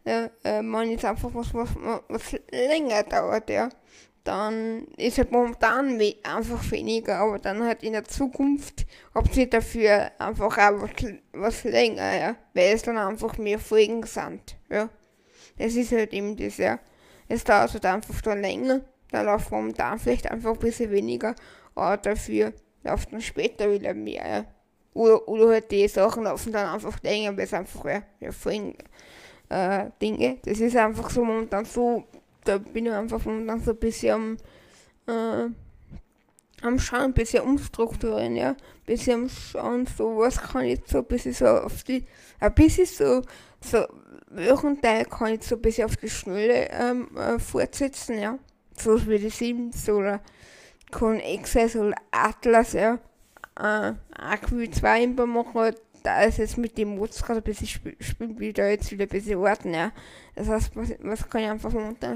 äh, 0.05 0.61
man 0.61 0.89
jetzt 0.89 1.03
einfach 1.03 1.29
was, 1.33 1.53
was, 1.53 1.69
was 2.07 2.39
länger 2.51 3.03
dauert, 3.03 3.49
ja, 3.49 3.67
dann 4.23 4.85
ist 4.97 5.17
halt 5.17 5.31
momentan 5.31 5.99
einfach 6.23 6.71
weniger, 6.71 7.19
aber 7.19 7.39
dann 7.39 7.63
halt 7.63 7.83
in 7.83 7.93
der 7.93 8.03
Zukunft 8.03 8.85
habt 9.13 9.35
ihr 9.37 9.49
dafür 9.49 10.11
einfach 10.19 10.57
auch 10.57 10.81
was, 10.81 10.91
was 11.33 11.63
länger, 11.63 12.17
ja, 12.19 12.35
weil 12.53 12.75
es 12.75 12.83
dann 12.83 12.97
einfach 12.97 13.37
mehr 13.37 13.59
Folgen 13.59 14.05
sind, 14.05 14.57
ja. 14.69 14.89
Das 15.57 15.75
ist 15.75 15.91
halt 15.91 16.13
eben 16.13 16.37
das, 16.37 16.57
ja. 16.57 16.79
Es 17.27 17.43
dauert 17.43 17.73
halt 17.73 17.85
einfach 17.85 18.21
dann 18.21 18.41
länger, 18.41 18.81
dann 19.11 19.25
läuft 19.25 19.51
momentan 19.51 19.99
vielleicht 19.99 20.29
einfach 20.29 20.51
ein 20.51 20.59
bisschen 20.59 20.91
weniger, 20.91 21.35
aber 21.75 21.97
dafür 21.97 22.53
läuft 22.83 23.11
dann 23.11 23.21
später 23.21 23.71
wieder 23.71 23.93
mehr, 23.93 24.27
ja. 24.27 24.45
Oder, 24.93 25.27
oder 25.27 25.49
halt 25.49 25.71
die 25.71 25.87
Sachen 25.87 26.23
laufen 26.23 26.51
dann 26.51 26.73
einfach 26.73 27.01
länger, 27.03 27.35
weil 27.37 27.45
es 27.45 27.53
einfach 27.53 27.85
ja, 27.85 28.01
ja, 28.19 28.31
Folgen 28.31 28.75
äh, 29.49 29.85
Dinge. 30.01 30.37
Das 30.43 30.59
ist 30.59 30.75
einfach 30.75 31.09
so 31.09 31.23
momentan 31.23 31.65
so, 31.65 32.03
da 32.49 32.57
bin 32.57 32.87
ich 32.87 32.91
einfach 32.91 33.23
momentan 33.25 33.61
so 33.61 33.71
ein 33.71 33.77
bisschen 33.77 34.13
am, 34.15 34.37
äh, 35.07 35.49
am 36.65 36.79
Schauen, 36.79 37.01
ein 37.01 37.13
bisschen 37.13 37.43
umstrukturieren, 37.43 38.35
ja. 38.35 38.49
Ein 38.49 38.57
bisschen 38.85 39.23
am 39.23 39.29
Schauen, 39.29 39.85
so 39.85 40.17
was 40.17 40.41
kann 40.41 40.65
ich 40.65 40.81
so 40.87 40.99
ein 40.99 41.05
bisschen 41.05 41.33
so 41.33 41.45
auf 41.45 41.83
die, 41.83 42.05
ein 42.39 42.53
bisschen 42.55 42.87
so, 42.87 43.21
so, 43.61 43.85
welchen 44.29 44.81
Teil 44.81 45.05
kann 45.05 45.33
ich 45.33 45.43
so 45.43 45.55
ein 45.55 45.61
bisschen 45.61 45.85
auf 45.85 45.95
die 45.97 46.09
Schnelle 46.09 46.69
ähm, 46.71 47.15
äh, 47.15 47.37
fortsetzen, 47.37 48.17
ja. 48.19 48.39
So 48.75 49.07
wie 49.07 49.19
die 49.19 49.29
Sims 49.29 49.87
oder 49.89 50.21
Con 50.91 51.21
Access 51.23 51.75
oder 51.75 51.95
Atlas, 52.09 52.73
ja. 52.73 52.97
Äh, 53.59 53.93
Aqui 54.13 54.71
2 54.71 55.03
immer 55.03 55.27
machen, 55.27 55.75
da 56.03 56.23
ist 56.23 56.37
jetzt 56.37 56.57
mit 56.57 56.77
dem 56.77 56.95
Mods 56.95 57.23
gerade 57.23 57.39
ein 57.39 57.43
bisschen 57.43 57.95
will 58.19 58.53
da 58.53 58.67
jetzt 58.67 58.91
wieder 58.91 59.05
ein 59.05 59.09
bisschen 59.09 59.73
ja. 59.73 59.91
Das 60.35 60.47
heißt, 60.47 60.75
was, 60.75 60.89
was 61.01 61.29
kann 61.29 61.41
ich 61.41 61.49
einfach 61.49 61.71
momentan 61.71 62.15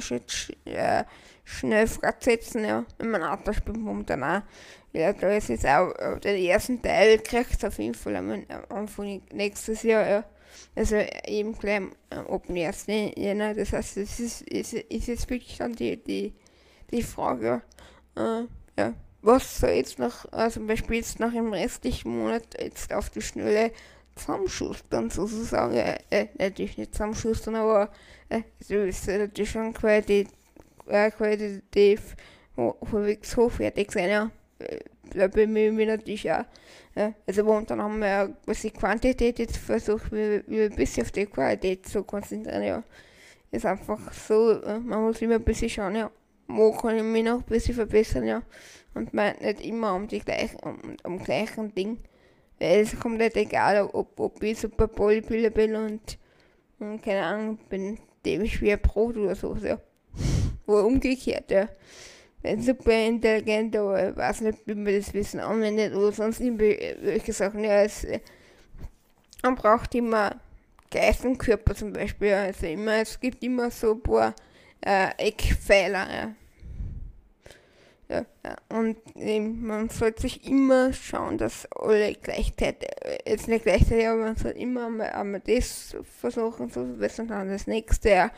äh, 0.65 1.03
schnell 1.43 1.87
fortsetzen, 1.87 2.65
ja. 2.65 2.85
In 2.99 3.11
meinem 3.11 3.23
Auto 3.23 3.53
spielt 3.53 3.77
momentan 3.77 4.23
auch. 4.23 4.41
Ja, 4.93 5.11
da 5.11 5.29
ist 5.31 5.49
jetzt 5.49 5.65
auch 5.65 5.91
äh, 5.97 6.19
den 6.19 6.37
ersten 6.37 6.81
Teil 6.81 7.19
kriegt 7.19 7.63
auf 7.65 7.79
jeden 7.79 7.95
Fall 7.95 8.15
am 8.15 8.45
Anfang 8.69 9.21
nächstes 9.31 9.83
Jahr, 9.83 10.07
ja. 10.07 10.25
Also 10.75 10.97
eben 11.25 11.57
gleich 11.57 11.81
ab 12.09 12.45
dem 12.47 12.55
1. 12.55 12.85
Jänner. 12.87 13.53
Das 13.53 13.73
heißt, 13.73 13.97
es 13.97 14.19
ist, 14.19 14.41
ist, 14.43 14.73
ist 14.73 15.07
jetzt 15.07 15.29
wirklich 15.29 15.57
dann 15.57 15.73
die, 15.73 15.97
die, 15.97 16.33
die 16.91 17.03
Frage, 17.03 17.61
äh, 18.15 18.43
ja, 18.77 18.93
was 19.23 19.59
soll 19.59 19.71
jetzt 19.71 19.99
noch, 19.99 20.31
also 20.31 20.59
zum 20.59 20.67
Beispiel 20.67 20.97
jetzt 20.97 21.19
nach 21.19 21.31
dem 21.31 21.53
restlichen 21.53 22.17
Monat 22.17 22.43
jetzt 22.59 22.93
auf 22.93 23.09
die 23.09 23.21
Schnelle 23.21 23.71
zusammenschustern 24.15 25.09
sozusagen. 25.09 25.75
Äh, 25.75 25.97
äh, 26.11 26.27
natürlich 26.37 26.77
nicht 26.77 26.93
zusammenschustern, 26.93 27.55
aber 27.55 27.89
äh, 28.29 28.41
so 28.59 28.75
ist 28.75 29.07
natürlich 29.07 29.49
schon 29.49 29.73
qualitativ, 29.73 30.27
äh, 30.87 31.09
qualitativ 31.11 32.15
halbwegs 32.57 33.35
hochwertig 33.35 33.91
sein, 33.91 34.09
ja. 34.09 34.31
Äh, 34.59 34.79
da 35.15 35.27
bemühe 35.27 35.67
ich 35.67 35.73
mich 35.73 35.87
natürlich 35.87 36.31
auch. 36.31 36.45
Ja. 36.95 37.13
Also 37.25 37.43
momentan 37.43 37.81
haben 37.81 37.99
wir 37.99 38.07
ja 38.07 38.27
quasi 38.45 38.71
Quantität 38.71 39.39
jetzt 39.39 39.57
versucht, 39.57 40.11
wir, 40.11 40.43
wir 40.47 40.65
ein 40.65 40.75
bisschen 40.75 41.03
auf 41.03 41.11
die 41.11 41.25
Qualität 41.25 41.87
zu 41.87 42.03
konzentrieren, 42.03 42.63
ja. 42.63 42.83
Ist 43.51 43.65
einfach 43.65 44.11
so, 44.13 44.61
äh, 44.61 44.79
man 44.79 45.01
muss 45.01 45.21
immer 45.21 45.35
ein 45.35 45.43
bisschen 45.43 45.69
schauen, 45.69 45.95
ja. 45.95 46.11
Wo 46.55 46.71
kann 46.71 46.97
ich 46.97 47.03
mich 47.03 47.23
noch 47.23 47.39
ein 47.39 47.43
bisschen 47.43 47.75
verbessern, 47.75 48.25
ja. 48.25 48.43
Und 48.93 49.13
man 49.13 49.35
nicht 49.39 49.61
immer 49.61 49.95
um 49.95 50.07
die 50.07 50.19
gleichen, 50.19 50.57
um, 50.59 50.79
um 51.03 51.23
gleichen 51.23 51.73
Ding 51.73 51.97
weil 52.63 52.79
es 52.79 52.97
kommt 52.97 53.17
nicht 53.17 53.35
egal, 53.35 53.89
ob, 53.91 54.17
ob 54.19 54.41
ich 54.41 54.59
super 54.59 54.87
Bodybuilder 54.87 55.49
bin 55.49 55.75
und, 55.75 56.17
und 56.79 57.01
keine 57.01 57.23
Ahnung, 57.23 57.57
bin 57.69 57.99
dem 58.25 58.45
schwer 58.47 58.77
Brot 58.77 59.17
oder 59.17 59.35
so. 59.35 59.55
so. 59.55 59.77
Oder 60.65 60.85
umgekehrt, 60.85 61.51
ja. 61.51 61.67
Bin 62.41 62.61
super 62.61 62.93
intelligent, 62.93 63.75
aber 63.75 64.09
ich 64.09 64.15
weiß 64.15 64.41
nicht, 64.41 64.59
wie 64.65 64.75
man 64.75 64.95
das 64.95 65.13
Wissen 65.13 65.41
anwendet 65.41 65.93
oder 65.93 66.13
sonst 66.13 66.39
irgendwelche 66.39 67.33
Sachen. 67.33 67.65
Ja, 67.65 67.83
es, 67.83 68.07
man 69.41 69.55
braucht 69.55 69.93
immer 69.95 70.39
Geist 70.89 71.25
und 71.25 71.37
Körper 71.37 71.75
zum 71.75 71.91
Beispiel. 71.91 72.33
Also 72.33 72.67
immer, 72.67 73.01
es 73.01 73.19
gibt 73.19 73.43
immer 73.43 73.71
so 73.71 73.91
ein 73.91 74.01
paar 74.01 74.35
äh, 74.79 75.09
Eckpfeiler. 75.17 76.07
Ja. 76.09 76.35
Ja. 78.13 78.55
Und 78.69 78.97
ähm, 79.15 79.65
man 79.65 79.89
sollte 79.89 80.21
sich 80.21 80.47
immer 80.47 80.93
schauen, 80.93 81.37
dass 81.37 81.67
alle 81.71 82.13
gleichzeitig, 82.15 82.89
äh, 83.01 83.29
jetzt 83.29 83.47
nicht 83.47 83.63
gleichzeitig, 83.63 84.07
aber 84.07 84.21
man 84.21 84.35
soll 84.35 84.51
immer 84.51 84.87
einmal, 84.87 85.09
einmal 85.11 85.41
das 85.41 85.95
versuchen 86.19 86.69
zu 86.69 86.85
verbessern, 86.85 87.27
dann 87.27 87.49
das 87.49 87.67
nächste, 87.67 88.09
ja. 88.09 88.31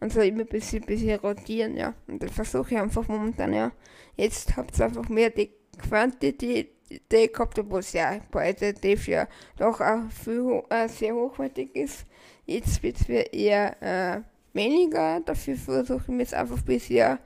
Man 0.00 0.10
soll 0.10 0.24
immer 0.24 0.40
ein 0.40 0.46
bisschen, 0.46 0.82
bisschen 0.82 1.18
rotieren, 1.20 1.76
ja. 1.76 1.94
Und 2.08 2.22
das 2.22 2.32
versuche 2.32 2.74
ich 2.74 2.80
einfach 2.80 3.06
momentan, 3.08 3.52
ja. 3.52 3.72
Jetzt 4.16 4.56
habt 4.56 4.78
ihr 4.78 4.84
einfach 4.86 5.08
mehr 5.08 5.30
die 5.30 5.50
Quantität 5.78 6.70
gehabt, 7.08 7.58
obwohl 7.58 7.80
es 7.80 7.92
ja 7.92 8.18
qualitativ 8.30 9.08
ja 9.08 9.26
doch 9.56 9.80
auch 9.80 10.10
viel, 10.10 10.62
äh, 10.68 10.88
sehr 10.88 11.14
hochwertig 11.14 11.74
ist. 11.74 12.04
Jetzt 12.44 12.82
wird 12.82 13.00
es 13.00 13.08
eher 13.08 13.82
äh, 13.82 14.20
weniger, 14.52 15.20
dafür 15.20 15.56
versuche 15.56 16.12
ich 16.12 16.18
jetzt 16.18 16.34
einfach 16.34 16.58
ein 16.58 16.64
bisschen 16.64 17.18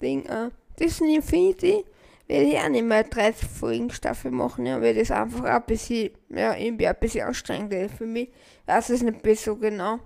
Ding, 0.00 0.26
äh, 0.26 0.50
Disney 0.82 1.16
Infinity 1.16 1.84
werde 2.26 2.44
ich 2.46 2.58
auch 2.58 2.68
nicht 2.68 2.84
mehr 2.84 3.04
30 3.04 3.48
Folgen 3.48 3.90
Staffel 3.90 4.30
machen, 4.30 4.66
ja, 4.66 4.80
weil 4.80 4.94
das 4.94 5.10
einfach 5.10 5.44
ein 5.44 5.62
bisschen, 5.66 6.10
ja, 6.30 6.56
irgendwie 6.56 6.86
ein 6.86 6.96
bisschen 6.98 7.26
anstrengend 7.26 7.72
ist 7.72 7.94
für 7.94 8.06
mich. 8.06 8.28
Ich 8.28 8.68
weiß 8.68 8.90
es 8.90 9.02
nicht 9.02 9.40
so 9.40 9.56
genau. 9.56 9.98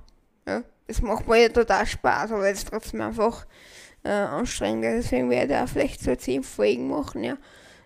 Ja, 0.47 0.63
das 0.87 1.01
macht 1.03 1.27
mir 1.29 1.43
ja 1.43 1.49
total 1.49 1.87
Spaß, 1.87 2.33
aber 2.33 2.49
es 2.49 2.59
ist 2.59 2.69
trotzdem 2.69 3.01
einfach 3.01 3.47
äh, 4.05 4.11
anstrengend. 4.11 4.85
Deswegen 4.85 5.31
werde 5.31 5.55
ich 5.55 5.61
auch 5.61 5.69
vielleicht 5.69 6.01
so 6.01 6.15
10 6.15 6.43
Folgen 6.43 6.89
machen, 6.89 7.25
ja. 7.25 7.37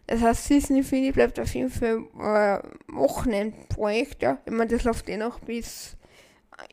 Das 0.06 0.22
heißt, 0.22 0.50
Disney 0.50 0.78
Infinity 0.78 1.12
bleibt 1.12 1.38
auf 1.38 1.54
jeden 1.54 1.70
Fall 1.70 2.02
äh, 2.18 2.58
Wochenendprojekt, 2.88 4.22
ja. 4.22 4.38
Ich 4.44 4.52
meine, 4.52 4.70
das 4.70 4.84
läuft 4.84 5.08
eh 5.08 5.16
noch 5.16 5.38
bis 5.40 5.96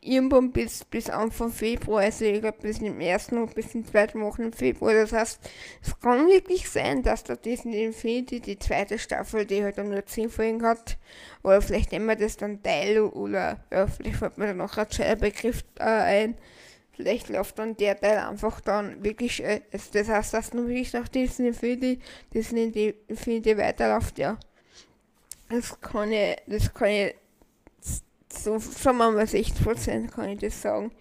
irgendwann 0.02 0.52
bis, 0.52 0.84
bis 0.86 1.10
Anfang 1.10 1.52
Februar, 1.52 2.02
also 2.02 2.26
ich 2.26 2.42
glaube 2.42 2.58
bis 2.62 2.80
im 2.80 3.00
ersten 3.00 3.38
und 3.38 3.56
bis 3.56 3.74
im 3.76 3.86
zweiten 3.86 4.22
Wochen 4.22 4.44
im 4.44 4.54
Februar. 4.54 4.94
Das 4.94 5.12
heißt, 5.12 5.40
es 5.82 6.00
kann 6.00 6.28
wirklich 6.28 6.70
sein, 6.70 7.04
dass 7.04 7.24
da 7.24 7.36
Disney 7.36 7.84
Infinity, 7.84 8.40
die 8.40 8.60
zweite 8.60 9.00
Staffel, 9.00 9.46
die 9.46 9.64
halt 9.64 9.78
dann 9.78 9.90
nur 9.90 10.06
10 10.06 10.30
Folgen 10.30 10.64
hat, 10.64 10.98
oder 11.44 11.62
vielleicht 11.62 11.92
nehmen 11.92 12.08
wir 12.08 12.16
das 12.16 12.38
dann 12.38 12.62
Teil 12.64 13.00
oder 13.02 13.64
ja, 13.72 13.88
vielleicht 13.88 14.18
fällt 14.18 14.38
mir 14.38 14.48
dann 14.48 14.58
noch 14.58 14.78
ein 14.78 14.92
schöner 14.92 15.16
Begriff 15.16 15.64
äh, 15.80 15.84
ein. 15.84 16.38
Vielleicht 16.94 17.30
läuft 17.30 17.60
dann 17.60 17.78
der 17.78 18.00
Teil 18.00 18.18
einfach 18.18 18.60
dann 18.60 19.04
wirklich, 19.04 19.44
äh, 19.44 19.62
das 19.72 20.10
heißt, 20.10 20.34
dass 20.34 20.54
nur 20.54 20.68
wirklich 20.68 20.94
nach 20.94 21.08
Disney 21.08 21.50
Infinity, 21.50 22.00
Disney 22.34 22.96
Infinity 23.08 23.58
weiterläuft, 23.58 24.18
ja. 24.18 24.38
Das 25.50 25.80
kann 25.80 26.12
ich, 26.12 26.36
das 26.48 26.74
kann 26.74 26.90
ich 26.90 27.16
so 28.32 28.60
sagen 28.60 28.98
wir 28.98 29.12
mal 29.12 29.28
60 29.28 29.64
Prozent 29.64 30.12
kann 30.12 30.30
ich 30.30 30.40
das 30.40 30.62
sagen. 30.62 30.92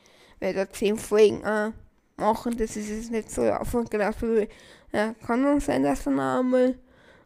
Weil 0.41 0.55
da 0.55 0.69
10 0.69 0.99
Folgen 0.99 1.43
äh, 1.43 1.73
machen, 2.17 2.57
das 2.57 2.77
ist 2.77 2.91
jetzt 2.91 3.11
nicht 3.11 3.31
so 3.31 3.51
aufwand 3.51 3.91
gelaufen. 3.91 4.47
Ja, 4.93 5.15
kann 5.27 5.43
dann 5.43 5.61
sein, 5.61 5.83
dass 5.83 6.05
dann 6.05 6.21
einmal 6.21 6.77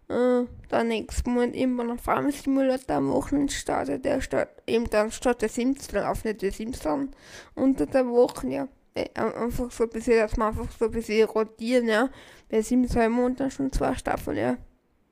äh, 0.08 0.46
der 0.70 0.84
nächste 0.84 1.30
Monat 1.30 1.54
irgendwann 1.54 1.90
ein 1.90 1.98
Farm 1.98 2.30
Simulator 2.30 2.96
am 2.96 3.12
Wochenende 3.12 3.52
startet. 3.52 4.04
Der 4.04 4.20
startet 4.20 4.62
eben 4.66 4.88
dann 4.90 5.12
statt 5.12 5.42
der 5.42 5.48
Sims, 5.48 5.88
dann 5.88 6.04
auf 6.04 6.24
nicht 6.24 6.42
der 6.42 6.52
Sims 6.52 6.80
dann 6.80 7.10
unter 7.54 7.86
der 7.86 8.06
Woche, 8.06 8.48
ja. 8.48 8.68
Äh, 8.94 9.08
einfach 9.14 9.70
so 9.70 9.84
ein 9.84 9.90
bisschen, 9.90 10.18
dass 10.18 10.36
man 10.36 10.48
einfach 10.48 10.70
so 10.76 10.86
ein 10.86 10.90
bisschen 10.90 11.28
rotieren, 11.28 11.88
ja. 11.88 12.08
Bei 12.48 12.62
Sims 12.62 12.92
zwei 12.92 13.08
Monaten 13.08 13.50
schon 13.50 13.72
zwei 13.72 13.94
Staffeln, 13.94 14.36
ja. 14.36 14.52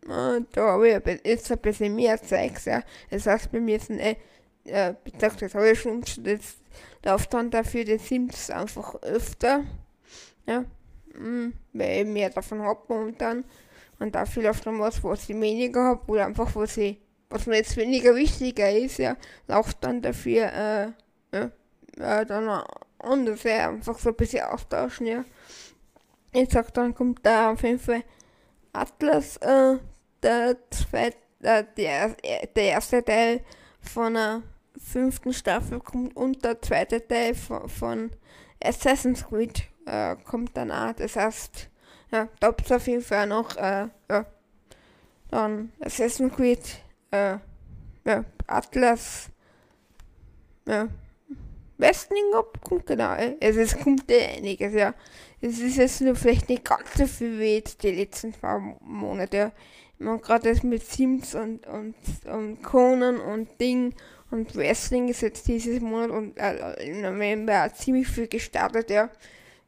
Äh, 0.09 0.42
da 0.53 0.66
habe 0.72 0.88
ich 0.88 1.20
jetzt 1.24 1.53
ein 1.53 1.59
bisschen 1.59 1.94
mehr 1.94 2.20
Zeugs, 2.20 2.64
ja. 2.64 2.83
Das 3.11 3.27
heißt, 3.27 3.53
bei 3.53 3.61
mir 3.61 3.79
sind 3.79 4.01
äh, 4.68 4.90
äh, 4.90 4.94
gesagt, 5.11 5.42
das 5.42 5.54
habe 5.54 5.70
ich 5.70 5.81
schon, 5.81 6.02
das 6.18 6.57
läuft 7.04 7.35
dann 7.35 7.50
dafür 7.50 7.85
die 7.85 7.98
Sims 7.98 8.50
einfach 8.50 8.94
öfter. 9.02 9.64
Ja, 10.46 10.64
mhm, 11.14 11.54
weil 11.72 12.02
ich 12.02 12.07
mehr 12.07 12.31
davon 12.31 12.62
habe 12.62 12.81
momentan. 12.88 13.44
Und 13.98 14.14
dafür 14.14 14.44
läuft 14.44 14.66
dann 14.66 14.78
was, 14.78 15.02
was 15.02 15.28
ich 15.28 15.40
weniger 15.40 15.85
habe, 15.85 16.11
oder 16.11 16.26
einfach 16.26 16.54
was 16.54 16.76
ich, 16.76 16.98
was 17.31 17.46
mir 17.46 17.57
jetzt 17.57 17.76
weniger 17.76 18.14
wichtiger 18.14 18.70
ist, 18.70 18.98
ja, 18.98 19.16
läuft 19.48 19.83
dann 19.83 20.00
dafür, 20.00 20.52
äh, 20.52 20.88
ja, 21.37 21.50
äh, 21.98 22.24
dann 22.26 22.62
anders, 22.98 23.42
ja, 23.42 23.68
einfach 23.68 23.98
so 23.98 24.11
ein 24.11 24.14
bisschen 24.14 24.44
austauschen, 24.44 25.07
ja. 25.07 25.24
Ich 26.33 26.50
sag, 26.50 26.72
dann 26.74 26.94
kommt 26.94 27.24
da 27.24 27.52
auf 27.52 27.62
jeden 27.62 27.78
Fall 27.78 28.04
Atlas, 28.72 29.37
äh, 29.38 29.78
der 30.22 30.57
zweite, 30.70 31.16
äh, 31.42 31.64
der, 31.76 32.16
der 32.54 32.64
erste 32.64 33.04
Teil 33.04 33.40
von 33.81 34.16
einer 34.16 34.42
fünften 34.79 35.33
Staffel 35.33 35.81
kommt 35.81 36.17
und 36.17 36.45
der 36.45 36.61
zweite 36.62 37.07
Teil 37.07 37.35
von, 37.35 37.69
von 37.69 38.11
Assassin's 38.62 39.27
Creed 39.27 39.64
äh, 39.87 40.17
kommt 40.25 40.57
dann 40.57 40.71
auch. 40.71 40.93
Das 40.93 41.17
heißt, 41.17 41.69
ja, 42.12 42.29
da 42.41 42.49
gibt 42.49 42.67
es 42.67 42.73
auf 42.73 42.87
jeden 42.87 43.03
Fall 43.03 43.27
noch, 43.27 43.57
äh, 43.57 43.88
ja, 44.11 44.27
dann 45.31 45.73
Assassin's 45.81 46.35
Creed, 46.35 46.83
äh, 47.11 47.38
ja, 48.05 48.25
Atlas, 48.47 49.31
ja, 50.67 50.88
Westling 51.79 52.25
kommt 52.62 52.87
genau, 52.87 53.14
also 53.41 53.61
es 53.61 53.79
kommt 53.79 54.11
eh 54.11 54.37
einiges, 54.37 54.75
ja. 54.75 54.95
Es 55.41 55.61
ist 55.61 55.77
jetzt 55.77 56.01
nur 56.01 56.17
vielleicht 56.17 56.49
nicht 56.49 56.64
ganz 56.64 56.95
so 56.97 57.07
viel 57.07 57.38
wie 57.38 57.55
jetzt 57.55 57.83
die 57.85 57.93
letzten 57.93 58.35
zwei 58.35 58.59
Monate. 58.81 59.53
Meine, 59.99 60.19
gerade 60.19 60.49
das 60.49 60.64
mit 60.64 60.85
Sims 60.85 61.37
und, 61.37 61.67
und, 61.67 61.95
und 62.27 62.62
Conan 62.62 63.21
und 63.21 63.61
Ding 63.61 63.95
und 64.31 64.55
Wrestling 64.57 65.09
ist 65.09 65.23
jetzt 65.23 65.47
dieses 65.49 65.81
Monat 65.81 66.11
und 66.11 66.37
äh, 66.38 66.88
im 66.88 67.01
November 67.01 67.73
ziemlich 67.75 68.09
viel 68.09 68.29
gestartet, 68.29 68.91
ja. 68.91 69.11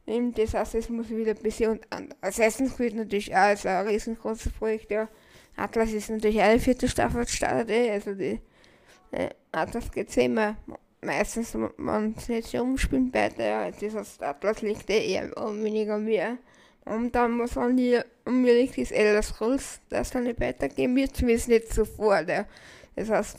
Das 0.05 0.53
heißt, 0.53 0.75
es 0.75 0.89
muss 0.89 1.09
wieder 1.09 1.31
ein 1.31 1.41
bisschen 1.41 1.71
und 1.71 1.85
Assassin's 2.21 2.75
Creed 2.75 2.95
natürlich 2.95 3.33
auch 3.33 3.39
als 3.39 3.65
ein 3.65 3.87
riesengroßes 3.87 4.51
Projekt, 4.53 4.91
ja. 4.91 5.07
Atlas 5.55 5.91
ist 5.91 6.09
natürlich 6.09 6.41
eine 6.41 6.59
vierte 6.59 6.87
Staffel 6.87 7.25
gestartet, 7.25 7.69
eh. 7.69 7.91
also 7.91 8.13
die 8.13 8.39
äh, 9.11 9.29
Atlas 9.51 9.91
geht 9.91 10.15
immer 10.17 10.57
meistens, 11.01 11.55
man 11.77 12.15
sich 12.15 12.57
umspielt 12.57 13.13
weiter, 13.13 13.45
ja. 13.45 13.71
Das 13.71 13.95
heißt, 13.95 14.23
Atlas 14.23 14.61
liegt 14.61 14.89
eh 14.89 15.13
eher 15.13 15.31
weniger 15.35 15.97
mehr. 15.97 16.37
Und 16.85 17.13
dann 17.13 17.33
muss 17.33 17.55
man 17.55 17.77
hier, 17.77 18.05
liegt, 18.25 18.77
ist 18.77 18.91
Elder 18.91 19.21
Scrolls, 19.21 19.81
das 19.89 20.11
dann 20.11 20.23
nicht 20.23 20.39
weitergehen 20.39 20.95
wird, 20.95 21.15
zumindest 21.15 21.47
nicht 21.47 21.73
sofort, 21.73 22.27
ja. 22.29 22.45
Das 22.95 23.09
heißt, 23.09 23.37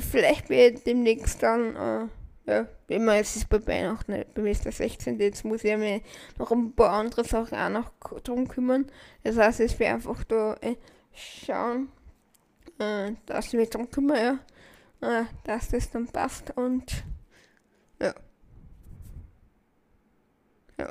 vielleicht 0.00 0.48
wird 0.50 0.86
demnächst 0.86 1.42
dann, 1.42 1.76
äh, 1.76 2.08
ja, 2.46 2.98
man 2.98 3.16
jetzt 3.16 3.36
ist 3.36 3.48
bei 3.48 3.64
Weihnachten, 3.66 4.24
bei 4.34 4.42
mir 4.42 4.50
ist 4.50 4.64
der 4.64 4.72
16. 4.72 5.20
Jetzt 5.20 5.44
muss 5.44 5.62
ich 5.62 5.76
mir 5.76 6.00
noch 6.38 6.50
ein 6.50 6.72
paar 6.74 6.90
andere 6.90 7.24
Sachen 7.24 7.56
auch 7.56 7.68
noch 7.68 7.92
drum 8.22 8.48
kümmern. 8.48 8.86
Das 9.22 9.36
heißt, 9.36 9.60
ich 9.60 9.78
werde 9.78 9.94
einfach 9.94 10.24
da 10.24 10.54
äh, 10.60 10.76
schauen, 11.12 11.88
äh, 12.78 13.12
dass 13.26 13.46
ich 13.46 13.52
mich 13.54 13.70
drum 13.70 13.90
kümmere, 13.90 14.40
ja, 15.00 15.20
äh, 15.20 15.24
dass 15.44 15.68
das 15.68 15.90
dann 15.90 16.08
passt 16.08 16.56
und 16.56 17.04
ja. 18.00 18.14
Ja. 20.78 20.90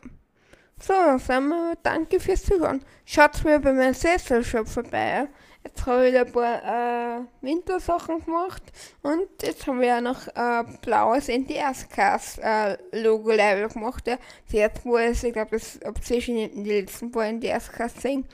So, 0.82 0.94
wir, 0.94 1.78
danke 1.84 2.22
fürs 2.22 2.44
Zuhören. 2.44 2.82
Schaut 3.04 3.44
mal 3.44 3.60
bei 3.60 3.74
meinem 3.74 3.94
Sessel-Shop 3.94 4.66
vorbei. 4.66 5.28
Jetzt 5.62 5.86
habe 5.86 6.08
ich 6.08 6.18
ein 6.18 6.32
paar 6.32 6.64
äh, 6.64 7.20
Wintersachen 7.42 8.24
gemacht 8.24 8.64
und 9.02 9.28
jetzt 9.42 9.68
haben 9.68 9.82
wir 9.82 9.98
auch 9.98 10.02
noch 10.02 10.30
ein 10.34 10.66
äh, 10.66 10.78
blaues 10.82 11.28
NDS-Cast-Logo 11.28 13.32
äh, 13.32 13.68
gemacht. 13.68 14.08
Ja. 14.08 14.18
Jetzt, 14.48 14.86
wo 14.86 14.96
es, 14.98 15.22
ich 15.22 15.34
glaube, 15.34 15.52
das 15.52 15.82
habt 15.84 16.10
ihr 16.10 16.22
schon 16.22 16.38
in 16.38 16.64
die 16.64 16.80
letzten 16.80 17.12
paar 17.12 17.26
NDS-Casts 17.26 17.96
gesehen, 17.96 18.26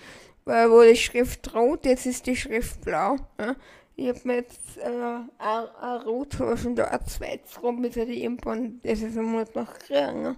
wo 0.46 0.84
die 0.84 0.96
Schrift 0.96 1.52
rot, 1.56 1.84
jetzt 1.86 2.06
ist 2.06 2.28
die 2.28 2.36
Schrift 2.36 2.86
blau. 2.86 3.16
Ja. 3.40 3.56
Ich 3.96 4.08
habe 4.08 4.20
mir 4.24 4.36
jetzt 4.36 4.78
äh, 4.78 5.18
ein 5.40 6.02
Rot 6.06 6.36
schon 6.36 6.76
da, 6.76 6.84
ein 6.86 7.04
zweites 7.08 7.60
Rot 7.64 7.80
mit 7.80 7.96
der 7.96 8.08
Impon, 8.08 8.82
das 8.84 9.02
ist 9.02 9.18
ein 9.18 9.24
Monat 9.24 9.56
noch 9.56 9.80
kriegen. 9.80 10.38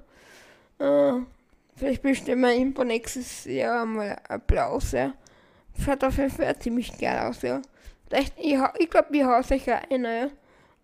Äh, 0.79 1.19
vielleicht 1.77 2.01
bestellen 2.01 2.41
wir 2.41 2.53
Impon 2.53 2.87
nächstes 2.87 3.45
Jahr 3.45 3.85
mal 3.85 4.17
blaues, 4.45 4.91
ja. 4.91 5.13
Schaut 5.83 6.03
auf 6.03 6.17
jeden 6.17 6.31
Fall 6.31 6.57
ziemlich 6.59 6.97
geil 6.97 7.19
aus, 7.19 7.41
ja. 7.41 7.61
Vielleicht, 8.07 8.33
ich, 8.37 8.57
ich 8.79 8.89
glaube, 8.89 9.07
ich 9.11 9.23
habe 9.23 9.43
sicher 9.43 9.81
einer, 9.89 10.15
ja. 10.15 10.29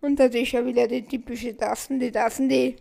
Und 0.00 0.20
das 0.20 0.34
ist 0.34 0.52
ja 0.52 0.64
wieder 0.64 0.86
die 0.86 1.02
typische 1.02 1.56
Tassen, 1.56 1.98
die 1.98 2.12
Tassen, 2.12 2.48
die 2.48 2.76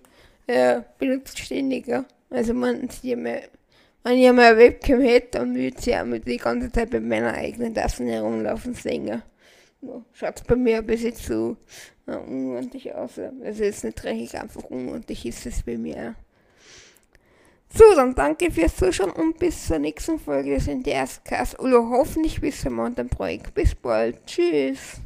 äh, 0.47 0.81
benutzt 0.99 1.39
ständig, 1.39 1.87
ja. 1.87 2.05
Also 2.29 2.53
man 2.53 2.89
sieht 2.89 3.17
mal, 3.17 3.41
wenn 4.03 4.17
ich 4.17 4.31
mal 4.31 4.51
eine 4.51 4.57
Webcam 4.57 5.01
hätte, 5.01 5.39
dann 5.39 5.55
würde 5.55 5.77
ich 5.79 5.85
ja 5.85 6.03
die 6.03 6.37
ganze 6.37 6.71
Zeit 6.71 6.91
mit 6.91 7.03
meiner 7.03 7.33
eigenen 7.33 7.73
Tassen 7.73 8.07
herumlaufen 8.07 8.73
sehen, 8.73 9.07
ja. 9.07 9.21
Schaut 10.13 10.45
bei 10.47 10.55
mir 10.55 10.77
ein 10.77 10.85
bisschen 10.85 11.13
zu 11.13 11.57
ja, 12.07 12.17
unordentlich 12.17 12.93
aus. 12.93 13.17
Ja. 13.17 13.31
Also 13.43 13.63
ist 13.63 13.83
nicht 13.83 14.01
dreckig, 14.01 14.37
einfach 14.39 14.63
unordentlich 14.63 15.25
ist 15.25 15.45
es 15.45 15.63
bei 15.63 15.77
mir. 15.77 15.95
Ja. 15.95 16.15
So, 17.75 17.83
dann 17.95 18.13
danke 18.13 18.51
fürs 18.51 18.75
Zuschauen 18.75 19.09
und 19.09 19.39
bis 19.39 19.65
zur 19.65 19.79
nächsten 19.79 20.19
Folge 20.19 20.53
des 20.53 20.67
NDS-Cast 20.67 21.59
oder 21.59 21.79
hoffentlich 21.89 22.39
bis 22.39 22.61
zum 22.61 22.73
Mountain 22.73 23.09
Projekt. 23.09 23.55
Bis 23.55 23.73
bald. 23.73 24.23
Tschüss. 24.27 25.01